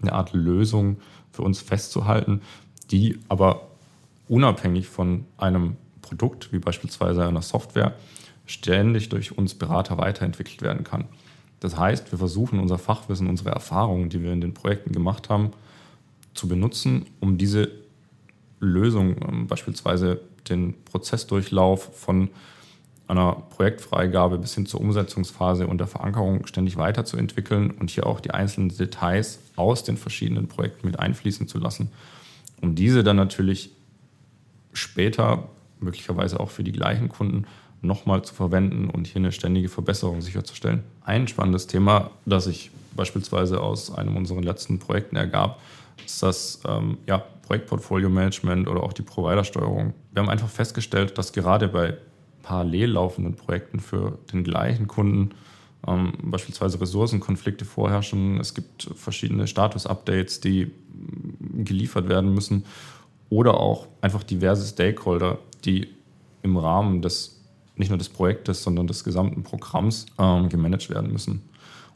eine 0.02 0.12
Art 0.12 0.32
Lösung 0.32 0.98
für 1.30 1.42
uns 1.42 1.60
festzuhalten, 1.60 2.40
die 2.90 3.18
aber 3.28 3.68
unabhängig 4.28 4.88
von 4.88 5.24
einem 5.36 5.76
Produkt, 6.02 6.52
wie 6.52 6.58
beispielsweise 6.58 7.26
einer 7.26 7.42
Software, 7.42 7.94
ständig 8.46 9.10
durch 9.10 9.36
uns 9.36 9.54
Berater 9.54 9.98
weiterentwickelt 9.98 10.62
werden 10.62 10.84
kann. 10.84 11.04
Das 11.60 11.76
heißt, 11.76 12.12
wir 12.12 12.18
versuchen 12.18 12.60
unser 12.60 12.78
Fachwissen, 12.78 13.26
unsere 13.26 13.50
Erfahrungen, 13.50 14.08
die 14.08 14.22
wir 14.22 14.32
in 14.32 14.40
den 14.40 14.54
Projekten 14.54 14.92
gemacht 14.92 15.28
haben, 15.28 15.50
zu 16.38 16.48
benutzen, 16.48 17.06
um 17.20 17.36
diese 17.36 17.70
Lösung, 18.60 19.16
ähm, 19.28 19.46
beispielsweise 19.46 20.20
den 20.48 20.74
Prozessdurchlauf 20.84 21.90
von 21.94 22.30
einer 23.06 23.32
Projektfreigabe 23.32 24.38
bis 24.38 24.54
hin 24.54 24.66
zur 24.66 24.80
Umsetzungsphase 24.80 25.66
und 25.66 25.78
der 25.78 25.86
Verankerung 25.86 26.46
ständig 26.46 26.76
weiterzuentwickeln 26.76 27.70
und 27.70 27.90
hier 27.90 28.06
auch 28.06 28.20
die 28.20 28.30
einzelnen 28.30 28.68
Details 28.68 29.40
aus 29.56 29.82
den 29.82 29.96
verschiedenen 29.96 30.46
Projekten 30.46 30.86
mit 30.86 30.98
einfließen 30.98 31.48
zu 31.48 31.58
lassen, 31.58 31.90
um 32.60 32.74
diese 32.74 33.02
dann 33.02 33.16
natürlich 33.16 33.70
später, 34.74 35.48
möglicherweise 35.80 36.38
auch 36.38 36.50
für 36.50 36.64
die 36.64 36.72
gleichen 36.72 37.08
Kunden, 37.08 37.46
nochmal 37.80 38.22
zu 38.22 38.34
verwenden 38.34 38.90
und 38.90 39.06
hier 39.06 39.16
eine 39.16 39.32
ständige 39.32 39.68
Verbesserung 39.68 40.20
sicherzustellen. 40.20 40.82
Ein 41.04 41.28
spannendes 41.28 41.66
Thema, 41.66 42.10
das 42.26 42.44
sich 42.44 42.70
beispielsweise 42.94 43.60
aus 43.60 43.94
einem 43.94 44.16
unserer 44.16 44.42
letzten 44.42 44.80
Projekten 44.80 45.16
ergab, 45.16 45.60
ist 46.04 46.22
das 46.22 46.60
ähm, 46.66 46.98
ja, 47.06 47.18
Projektportfolio-Management 47.18 48.68
oder 48.68 48.82
auch 48.82 48.92
die 48.92 49.02
Providersteuerung. 49.02 49.94
Wir 50.12 50.22
haben 50.22 50.30
einfach 50.30 50.48
festgestellt, 50.48 51.18
dass 51.18 51.32
gerade 51.32 51.68
bei 51.68 51.96
parallel 52.42 52.92
laufenden 52.92 53.34
Projekten 53.34 53.80
für 53.80 54.18
den 54.32 54.44
gleichen 54.44 54.86
Kunden 54.86 55.30
ähm, 55.86 56.12
beispielsweise 56.22 56.80
Ressourcenkonflikte 56.80 57.64
vorherrschen. 57.64 58.40
Es 58.40 58.54
gibt 58.54 58.90
verschiedene 58.94 59.46
Status-Updates, 59.46 60.40
die 60.40 60.70
geliefert 61.54 62.08
werden 62.08 62.34
müssen 62.34 62.64
oder 63.30 63.58
auch 63.58 63.86
einfach 64.00 64.22
diverse 64.22 64.66
Stakeholder, 64.66 65.38
die 65.64 65.88
im 66.42 66.56
Rahmen 66.56 67.02
des 67.02 67.34
nicht 67.76 67.90
nur 67.90 67.98
des 67.98 68.08
Projektes, 68.08 68.62
sondern 68.62 68.86
des 68.86 69.04
gesamten 69.04 69.42
Programms 69.42 70.06
ähm, 70.18 70.48
gemanagt 70.48 70.90
werden 70.90 71.12
müssen. 71.12 71.42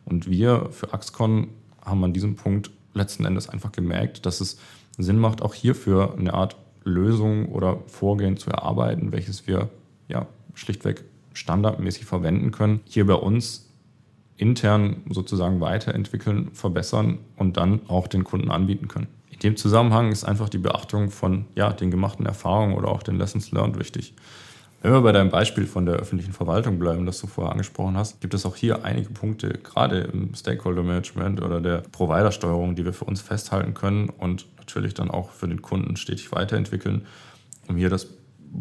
Und 0.05 0.31
wir 0.31 0.69
für 0.71 0.93
Axcon 0.93 1.49
haben 1.85 2.05
an 2.05 2.13
diesem 2.13 2.37
Punkt 2.37 2.71
letzten 2.95 3.25
Endes 3.25 3.49
einfach 3.49 3.73
gemerkt, 3.73 4.27
dass 4.27 4.41
es 4.41 4.59
Sinn 4.99 5.19
macht, 5.19 5.43
auch 5.43 5.55
hierfür 5.55 6.15
eine 6.19 6.35
Art 6.35 6.57
Lösung 6.85 7.47
oder 7.47 7.79
Vorgehen 7.87 8.37
zu 8.37 8.51
erarbeiten, 8.51 9.13
welches 9.13 9.47
wir 9.47 9.71
ja 10.09 10.27
schlichtweg 10.55 11.05
standardmäßig 11.33 12.05
verwenden 12.05 12.51
können. 12.51 12.81
Hier 12.85 13.07
bei 13.07 13.15
uns 13.15 13.69
intern 14.37 15.03
sozusagen 15.09 15.61
weiterentwickeln, 15.61 16.51
verbessern 16.53 17.19
und 17.37 17.57
dann 17.57 17.81
auch 17.89 18.09
den 18.09 18.25
Kunden 18.25 18.51
anbieten 18.51 18.89
können. 18.89 19.07
In 19.31 19.39
dem 19.39 19.57
Zusammenhang 19.57 20.11
ist 20.11 20.25
einfach 20.25 20.49
die 20.49 20.59
Beachtung 20.59 21.11
von 21.11 21.47
ja, 21.55 21.73
den 21.73 21.91
gemachten 21.91 22.27
Erfahrungen 22.27 22.75
oder 22.75 22.89
auch 22.89 23.03
den 23.03 23.19
Lessons 23.19 23.51
learned 23.53 23.79
wichtig. 23.79 24.15
Wenn 24.83 24.93
wir 24.93 25.01
bei 25.01 25.13
deinem 25.13 25.31
Beispiel 25.31 25.67
von 25.67 25.87
der 25.87 25.95
öffentlichen 25.95 26.33
Verwaltung 26.33 26.81
bleiben, 26.81 27.07
das 27.07 27.21
du 27.21 27.29
vorher 27.29 27.53
angesprochen 27.53 27.97
hast, 27.97 28.21
gibt 28.21 28.35
es 28.35 28.45
auch 28.45 28.57
hier 28.57 28.85
einige 28.85 29.11
Punkte, 29.11 29.51
gerade 29.51 30.01
im 30.01 30.35
Stakeholder 30.35 30.83
Management 30.83 31.41
oder 31.41 31.61
der 31.61 31.83
Providersteuerung, 31.93 32.75
die 32.75 32.85
wir 32.85 32.93
für 32.93 33.05
uns 33.05 33.21
festhalten 33.21 33.75
können 33.75 34.09
und 34.09 34.47
natürlich 34.59 34.93
dann 34.95 35.09
auch 35.09 35.31
für 35.31 35.47
den 35.47 35.63
Kunden 35.63 35.95
stetig 35.95 36.33
weiterentwickeln, 36.33 37.07
um 37.69 37.77
hier 37.77 37.91
das 37.91 38.09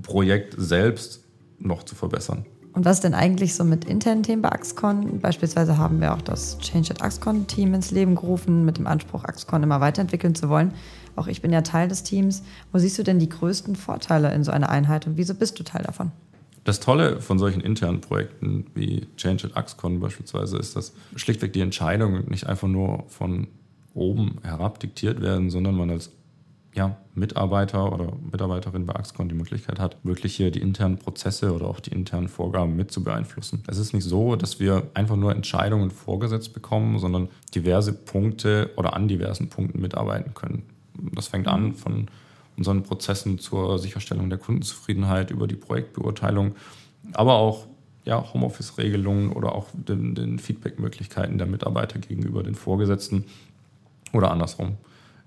Projekt 0.03 0.53
selbst 0.57 1.23
noch 1.57 1.81
zu 1.83 1.95
verbessern. 1.95 2.45
Und 2.73 2.85
was 2.85 3.01
denn 3.01 3.13
eigentlich 3.13 3.53
so 3.53 3.63
mit 3.63 3.85
internen 3.85 4.23
Themen 4.23 4.41
bei 4.41 4.49
Axcon? 4.49 5.19
Beispielsweise 5.19 5.77
haben 5.77 5.99
wir 5.99 6.13
auch 6.13 6.21
das 6.21 6.57
Change 6.59 6.91
at 6.91 7.01
Axcon 7.01 7.45
Team 7.47 7.73
ins 7.73 7.91
Leben 7.91 8.15
gerufen, 8.15 8.63
mit 8.63 8.77
dem 8.77 8.87
Anspruch, 8.87 9.25
Axcon 9.25 9.63
immer 9.63 9.81
weiterentwickeln 9.81 10.35
zu 10.35 10.47
wollen. 10.47 10.73
Auch 11.17 11.27
ich 11.27 11.41
bin 11.41 11.51
ja 11.51 11.61
Teil 11.61 11.89
des 11.89 12.03
Teams. 12.03 12.43
Wo 12.71 12.79
siehst 12.79 12.97
du 12.97 13.03
denn 13.03 13.19
die 13.19 13.27
größten 13.27 13.75
Vorteile 13.75 14.33
in 14.33 14.45
so 14.45 14.51
einer 14.51 14.69
Einheit 14.69 15.05
und 15.05 15.17
wieso 15.17 15.33
bist 15.33 15.59
du 15.59 15.63
Teil 15.63 15.83
davon? 15.83 16.11
Das 16.63 16.79
Tolle 16.79 17.19
von 17.19 17.39
solchen 17.39 17.59
internen 17.59 18.01
Projekten 18.01 18.67
wie 18.75 19.07
Change 19.17 19.47
at 19.47 19.57
Axcon 19.57 19.99
beispielsweise 19.99 20.57
ist, 20.57 20.75
dass 20.75 20.93
schlichtweg 21.15 21.53
die 21.53 21.61
Entscheidungen 21.61 22.29
nicht 22.29 22.47
einfach 22.47 22.67
nur 22.67 23.03
von 23.09 23.47
oben 23.93 24.37
herab 24.43 24.79
diktiert 24.79 25.21
werden, 25.21 25.49
sondern 25.49 25.75
man 25.75 25.89
als 25.89 26.11
ja, 26.73 26.97
Mitarbeiter 27.15 27.91
oder 27.91 28.13
Mitarbeiterin 28.31 28.85
bei 28.85 28.95
Axcon 28.95 29.27
die 29.27 29.35
Möglichkeit 29.35 29.79
hat, 29.79 29.97
wirklich 30.03 30.35
hier 30.35 30.51
die 30.51 30.61
internen 30.61 30.97
Prozesse 30.97 31.53
oder 31.53 31.67
auch 31.67 31.81
die 31.81 31.91
internen 31.91 32.29
Vorgaben 32.29 32.75
mit 32.75 32.91
zu 32.91 33.03
beeinflussen. 33.03 33.63
Es 33.67 33.77
ist 33.77 33.93
nicht 33.93 34.05
so, 34.05 34.35
dass 34.37 34.59
wir 34.59 34.87
einfach 34.93 35.17
nur 35.17 35.35
Entscheidungen 35.35 35.91
vorgesetzt 35.91 36.53
bekommen, 36.53 36.99
sondern 36.99 37.29
diverse 37.53 37.91
Punkte 37.93 38.71
oder 38.77 38.93
an 38.93 39.09
diversen 39.09 39.49
Punkten 39.49 39.81
mitarbeiten 39.81 40.33
können. 40.33 40.63
Das 41.13 41.27
fängt 41.27 41.47
an 41.47 41.73
von 41.73 42.07
unseren 42.55 42.83
Prozessen 42.83 43.39
zur 43.39 43.77
Sicherstellung 43.77 44.29
der 44.29 44.39
Kundenzufriedenheit 44.39 45.31
über 45.31 45.47
die 45.47 45.55
Projektbeurteilung, 45.55 46.55
aber 47.13 47.33
auch 47.33 47.67
ja, 48.05 48.33
Homeoffice-Regelungen 48.33 49.31
oder 49.31 49.53
auch 49.53 49.67
den, 49.73 50.15
den 50.15 50.39
Feedback-Möglichkeiten 50.39 51.37
der 51.37 51.47
Mitarbeiter 51.47 51.99
gegenüber 51.99 52.43
den 52.43 52.55
Vorgesetzten 52.55 53.25
oder 54.13 54.31
andersrum. 54.31 54.77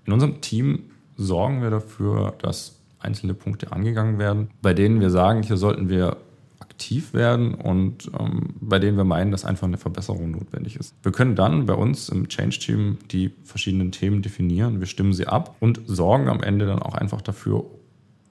In 0.05 0.13
unserem 0.13 0.41
Team 0.41 0.83
sorgen 1.17 1.61
wir 1.61 1.69
dafür, 1.69 2.33
dass 2.41 2.79
einzelne 2.99 3.33
Punkte 3.33 3.71
angegangen 3.71 4.19
werden, 4.19 4.49
bei 4.61 4.73
denen 4.73 4.99
wir 4.99 5.09
sagen, 5.09 5.43
hier 5.43 5.57
sollten 5.57 5.89
wir 5.89 6.17
aktiv 6.59 7.13
werden 7.13 7.53
und 7.53 8.11
ähm, 8.19 8.55
bei 8.59 8.79
denen 8.79 8.97
wir 8.97 9.03
meinen, 9.03 9.31
dass 9.31 9.45
einfach 9.45 9.67
eine 9.67 9.77
Verbesserung 9.77 10.31
notwendig 10.31 10.75
ist. 10.75 10.93
Wir 11.03 11.11
können 11.11 11.35
dann 11.35 11.65
bei 11.65 11.73
uns 11.73 12.09
im 12.09 12.27
Change-Team 12.27 12.97
die 13.11 13.31
verschiedenen 13.43 13.91
Themen 13.91 14.21
definieren, 14.21 14.79
wir 14.79 14.87
stimmen 14.87 15.13
sie 15.13 15.27
ab 15.27 15.55
und 15.59 15.81
sorgen 15.85 16.27
am 16.27 16.43
Ende 16.43 16.65
dann 16.65 16.81
auch 16.81 16.95
einfach 16.95 17.21
dafür, 17.21 17.65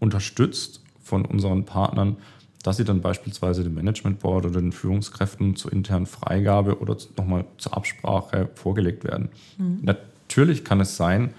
unterstützt 0.00 0.82
von 1.02 1.24
unseren 1.24 1.64
Partnern, 1.64 2.16
dass 2.62 2.78
sie 2.78 2.84
dann 2.84 3.00
beispielsweise 3.00 3.62
dem 3.62 3.74
Management 3.74 4.20
Board 4.20 4.46
oder 4.46 4.60
den 4.60 4.72
Führungskräften 4.72 5.56
zur 5.56 5.72
internen 5.72 6.06
Freigabe 6.06 6.78
oder 6.80 6.96
nochmal 7.16 7.44
zur 7.58 7.76
Absprache 7.76 8.48
vorgelegt 8.54 9.04
werden. 9.04 9.28
Mhm. 9.58 9.80
Natürlich 9.82 10.64
kann 10.64 10.80
es 10.80 10.96
sein, 10.96 11.34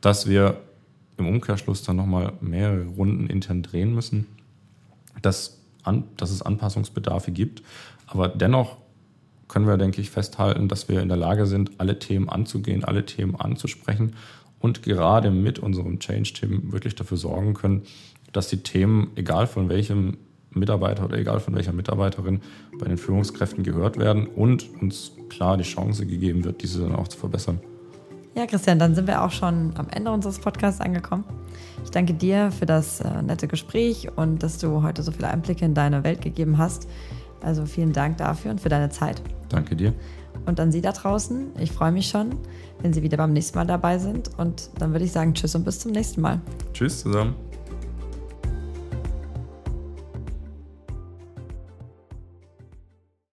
dass 0.00 0.28
wir 0.28 0.58
im 1.18 1.26
Umkehrschluss 1.26 1.82
dann 1.82 1.96
nochmal 1.96 2.32
mehrere 2.40 2.86
Runden 2.86 3.26
intern 3.26 3.62
drehen 3.62 3.94
müssen, 3.94 4.26
dass, 5.20 5.60
an, 5.82 6.04
dass 6.16 6.30
es 6.30 6.42
Anpassungsbedarfe 6.42 7.32
gibt. 7.32 7.62
Aber 8.06 8.28
dennoch 8.28 8.78
können 9.48 9.66
wir, 9.66 9.76
denke 9.76 10.00
ich, 10.00 10.10
festhalten, 10.10 10.68
dass 10.68 10.88
wir 10.88 11.02
in 11.02 11.08
der 11.08 11.16
Lage 11.16 11.46
sind, 11.46 11.72
alle 11.78 11.98
Themen 11.98 12.28
anzugehen, 12.28 12.84
alle 12.84 13.04
Themen 13.04 13.36
anzusprechen 13.36 14.14
und 14.60 14.82
gerade 14.82 15.30
mit 15.30 15.58
unserem 15.58 15.98
Change-Team 15.98 16.72
wirklich 16.72 16.94
dafür 16.94 17.16
sorgen 17.16 17.54
können, 17.54 17.82
dass 18.32 18.48
die 18.48 18.58
Themen, 18.58 19.10
egal 19.16 19.46
von 19.46 19.68
welchem 19.68 20.18
Mitarbeiter 20.50 21.04
oder 21.04 21.18
egal 21.18 21.40
von 21.40 21.54
welcher 21.54 21.72
Mitarbeiterin, 21.72 22.40
bei 22.78 22.86
den 22.86 22.98
Führungskräften 22.98 23.64
gehört 23.64 23.98
werden 23.98 24.26
und 24.26 24.68
uns 24.80 25.12
klar 25.28 25.56
die 25.56 25.64
Chance 25.64 26.06
gegeben 26.06 26.44
wird, 26.44 26.62
diese 26.62 26.80
dann 26.80 26.94
auch 26.94 27.08
zu 27.08 27.18
verbessern. 27.18 27.60
Ja, 28.34 28.46
Christian, 28.46 28.78
dann 28.78 28.94
sind 28.94 29.06
wir 29.08 29.22
auch 29.22 29.30
schon 29.30 29.72
am 29.76 29.88
Ende 29.90 30.10
unseres 30.10 30.38
Podcasts 30.38 30.80
angekommen. 30.80 31.24
Ich 31.82 31.90
danke 31.90 32.14
dir 32.14 32.50
für 32.50 32.66
das 32.66 33.00
äh, 33.00 33.22
nette 33.22 33.48
Gespräch 33.48 34.08
und 34.16 34.42
dass 34.42 34.58
du 34.58 34.82
heute 34.82 35.02
so 35.02 35.10
viele 35.10 35.28
Einblicke 35.28 35.64
in 35.64 35.74
deine 35.74 36.04
Welt 36.04 36.22
gegeben 36.22 36.58
hast. 36.58 36.88
Also 37.42 37.66
vielen 37.66 37.92
Dank 37.92 38.18
dafür 38.18 38.50
und 38.50 38.60
für 38.60 38.68
deine 38.68 38.90
Zeit. 38.90 39.22
Danke 39.48 39.76
dir. 39.76 39.94
Und 40.46 40.60
an 40.60 40.72
Sie 40.72 40.80
da 40.80 40.92
draußen, 40.92 41.52
ich 41.58 41.72
freue 41.72 41.92
mich 41.92 42.08
schon, 42.08 42.30
wenn 42.80 42.92
Sie 42.92 43.02
wieder 43.02 43.16
beim 43.16 43.32
nächsten 43.32 43.58
Mal 43.58 43.66
dabei 43.66 43.98
sind. 43.98 44.30
Und 44.38 44.70
dann 44.78 44.92
würde 44.92 45.04
ich 45.04 45.12
sagen, 45.12 45.34
tschüss 45.34 45.54
und 45.54 45.64
bis 45.64 45.80
zum 45.80 45.92
nächsten 45.92 46.20
Mal. 46.20 46.40
Tschüss 46.72 47.00
zusammen. 47.00 47.34